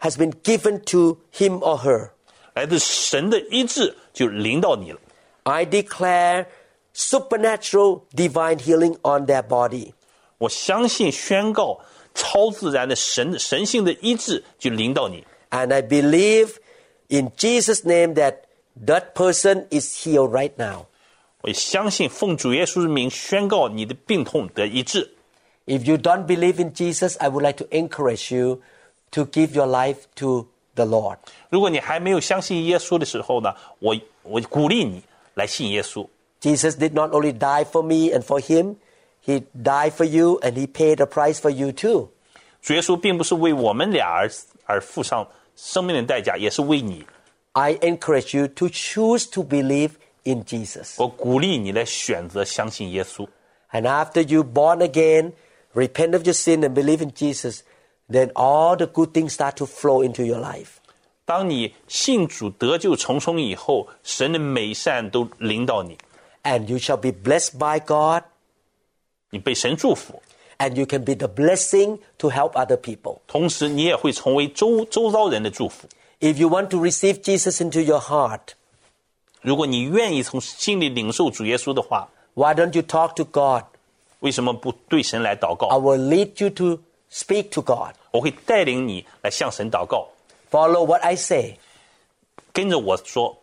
[0.00, 2.10] has been given to him or her.
[2.54, 5.00] 来自神的医治就临到你了。
[5.44, 6.46] I declare
[6.94, 9.92] supernatural divine healing on their body.
[10.38, 11.80] 我相信宣告
[12.14, 15.24] 超自然的神神性的医治就临到你。
[15.50, 16.54] And I believe
[17.08, 18.42] in Jesus' name that
[18.86, 20.86] that person is healed right now.
[21.42, 25.14] 我相信奉主耶稣的名宣告你的病痛得医治。
[25.66, 28.60] If you don't believe in Jesus, I would like to encourage you
[29.12, 31.18] to give your life to the Lord.
[31.48, 35.02] 如果你还没有相信耶稣的时候呢，我我鼓励你
[35.34, 36.06] 来信耶稣。
[36.44, 38.76] Jesus did not only die for me and for him,
[39.20, 42.08] he died for you and he paid a price for you too.
[42.62, 44.30] 主耶稣并不是为我们俩而
[44.64, 47.04] 而付上生命的代价，也是为你。
[47.52, 49.90] I encourage you to choose to believe
[50.22, 50.94] in Jesus.
[50.98, 53.26] 我鼓励你来选择相信耶稣。
[53.72, 55.32] And after you born again,
[55.74, 57.60] repent of your sin and believe in Jesus,
[58.10, 60.78] then all the good things start to flow into your life.
[61.24, 65.96] 当你信主得救重生以后，神的美善都临到你，
[66.44, 68.22] And you shall be blessed by God
[69.30, 70.22] 你被神祝福，
[70.58, 73.18] and you can be the blessing to help other people.
[73.26, 75.88] 同时你也会成为周周遭人的祝福。
[76.20, 78.54] If you want to receive Jesus into your heart,
[79.42, 83.64] 如果你愿意从心里领受主耶稣的话， why don't you talk to God?
[84.20, 85.78] 为什么不对神来祷 I 告？
[85.78, 86.80] will lead you to
[87.10, 87.94] speak to God.
[88.10, 90.08] 我会带领你来向神祷告，
[90.50, 91.58] Follow what I say.
[92.52, 93.38] 跟着我说，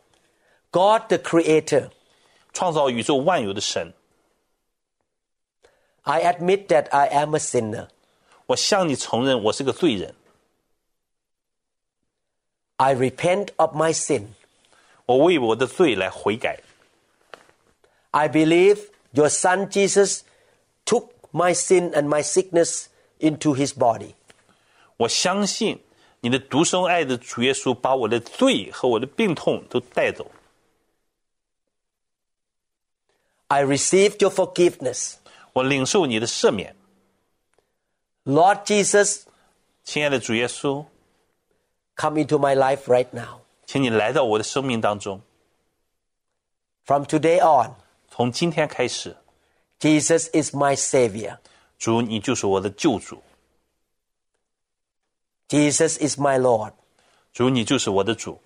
[0.70, 1.90] God the Creator,
[2.54, 3.94] 创造宇宙万有的神，
[6.02, 7.88] I admit that I am a sinner.
[8.48, 10.16] 我向你承认我是个罪人，
[12.78, 14.28] I repent of my sin.
[15.06, 16.60] 我为我的罪来悔改。
[18.12, 20.22] I believe your son Jesus
[20.86, 22.86] took my sin and my sickness
[23.20, 24.14] into his body.
[24.98, 25.80] 我相信
[26.22, 30.30] 你的独生爱的主耶稣把我的罪和我的病痛都带走。
[33.52, 35.16] I received your forgiveness.
[35.54, 36.76] 我领受你的赦免，
[38.26, 39.22] Lord Jesus,
[39.84, 40.86] 亲爱的主耶稣，
[41.96, 43.40] come into my life right now.
[43.66, 45.22] 请你来到我的生命当中。
[46.86, 47.74] From today on,
[48.10, 49.16] 从今天开始，
[49.80, 51.38] Jesus is my Savior.
[51.80, 53.22] 主你就是我的救主，
[55.48, 56.74] Jesus is my Lord.
[57.34, 58.40] 主你就是我的主，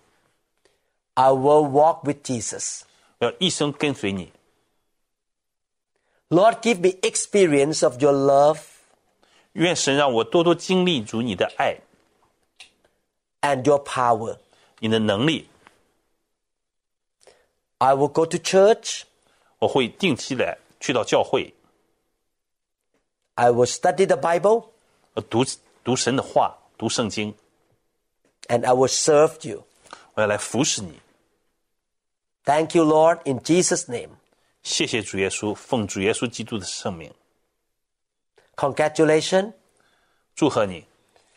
[1.14, 2.82] I will walk with Jesus.
[3.20, 4.32] 我要一生跟随你。
[6.30, 8.60] Lord, give me experience of your love
[9.54, 11.78] 愿神让我多多经历主你的爱、
[13.42, 14.38] and your power.
[14.80, 15.50] 你的能力。
[17.80, 19.04] I will go to church.
[19.60, 21.54] 我会定期的去到教会，
[23.36, 24.70] I will study the Bible
[25.16, 25.44] 呃读
[25.84, 27.36] 读神的话，读圣经。
[28.48, 29.66] and I will serve you.
[30.14, 31.00] 我要来服侍你。
[32.44, 34.12] Thank you, Lord, in Jesus' name.
[34.66, 37.12] 谢谢主耶稣，奉主耶稣基督的圣名，
[38.56, 39.54] Congratulations.
[40.36, 40.86] 祝贺你。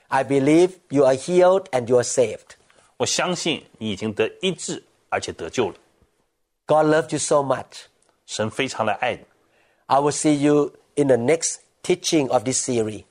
[0.08, 2.56] I believe you are healed and you are saved.
[2.98, 5.76] 我相信你已经得医治，而且得救了。
[6.66, 7.86] God loves you so much.
[8.26, 9.24] 神非常的爱你。
[9.86, 13.04] I will see you in the next teaching of this series.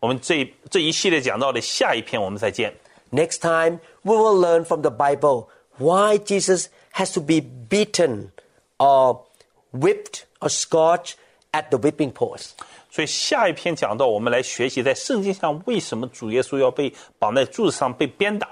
[0.00, 2.74] 我们这这一系列讲到的下一篇，我们再见。
[3.10, 5.48] Next time, we will learn from the Bible
[5.78, 8.30] why Jesus has to be beaten
[8.78, 9.24] or
[9.73, 11.13] whipped or scourged
[11.51, 12.51] at the whipping post.
[12.89, 18.47] 所以下一篇讲到，我们来学习在圣经上为什么主耶稣要被绑在柱子上被鞭打。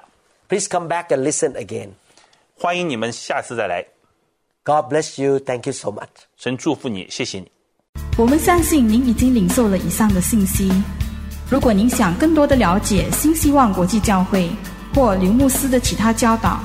[0.48, 1.90] Please come back and listen again.
[2.58, 3.86] 欢迎你们下次再来。
[4.64, 5.40] God bless you.
[5.40, 6.08] Thank you so much.
[6.38, 7.52] 神祝福你，谢谢你。
[8.18, 10.72] 我们相信您已经领受了以上的信息。
[11.50, 14.50] 如果您想更多的了解新希望国际教会
[14.94, 16.60] 或刘牧师的其他教导，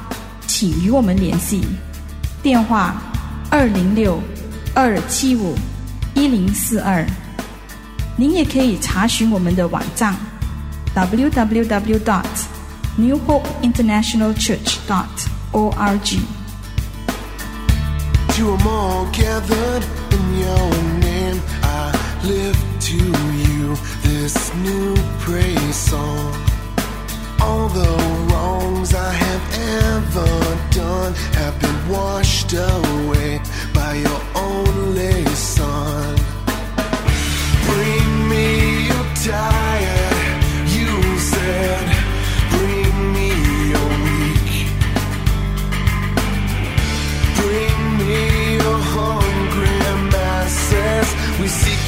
[0.47, 1.63] 请与我们联系。
[2.43, 2.95] 电话：
[3.51, 4.19] 二零六
[4.76, 5.56] 二七五
[6.14, 7.06] 一零四二。
[8.16, 10.16] 您也可以查询我们的网站
[10.94, 12.26] www dot
[12.98, 15.08] new hope international church dot
[15.52, 16.20] org。
[18.36, 21.92] To 'em all gathered in your name, I
[22.24, 26.34] lift to you this new praise song.
[27.40, 27.90] All the
[28.28, 29.46] wrongs I have
[29.90, 33.42] ever done have been washed away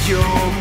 [0.09, 0.58] Your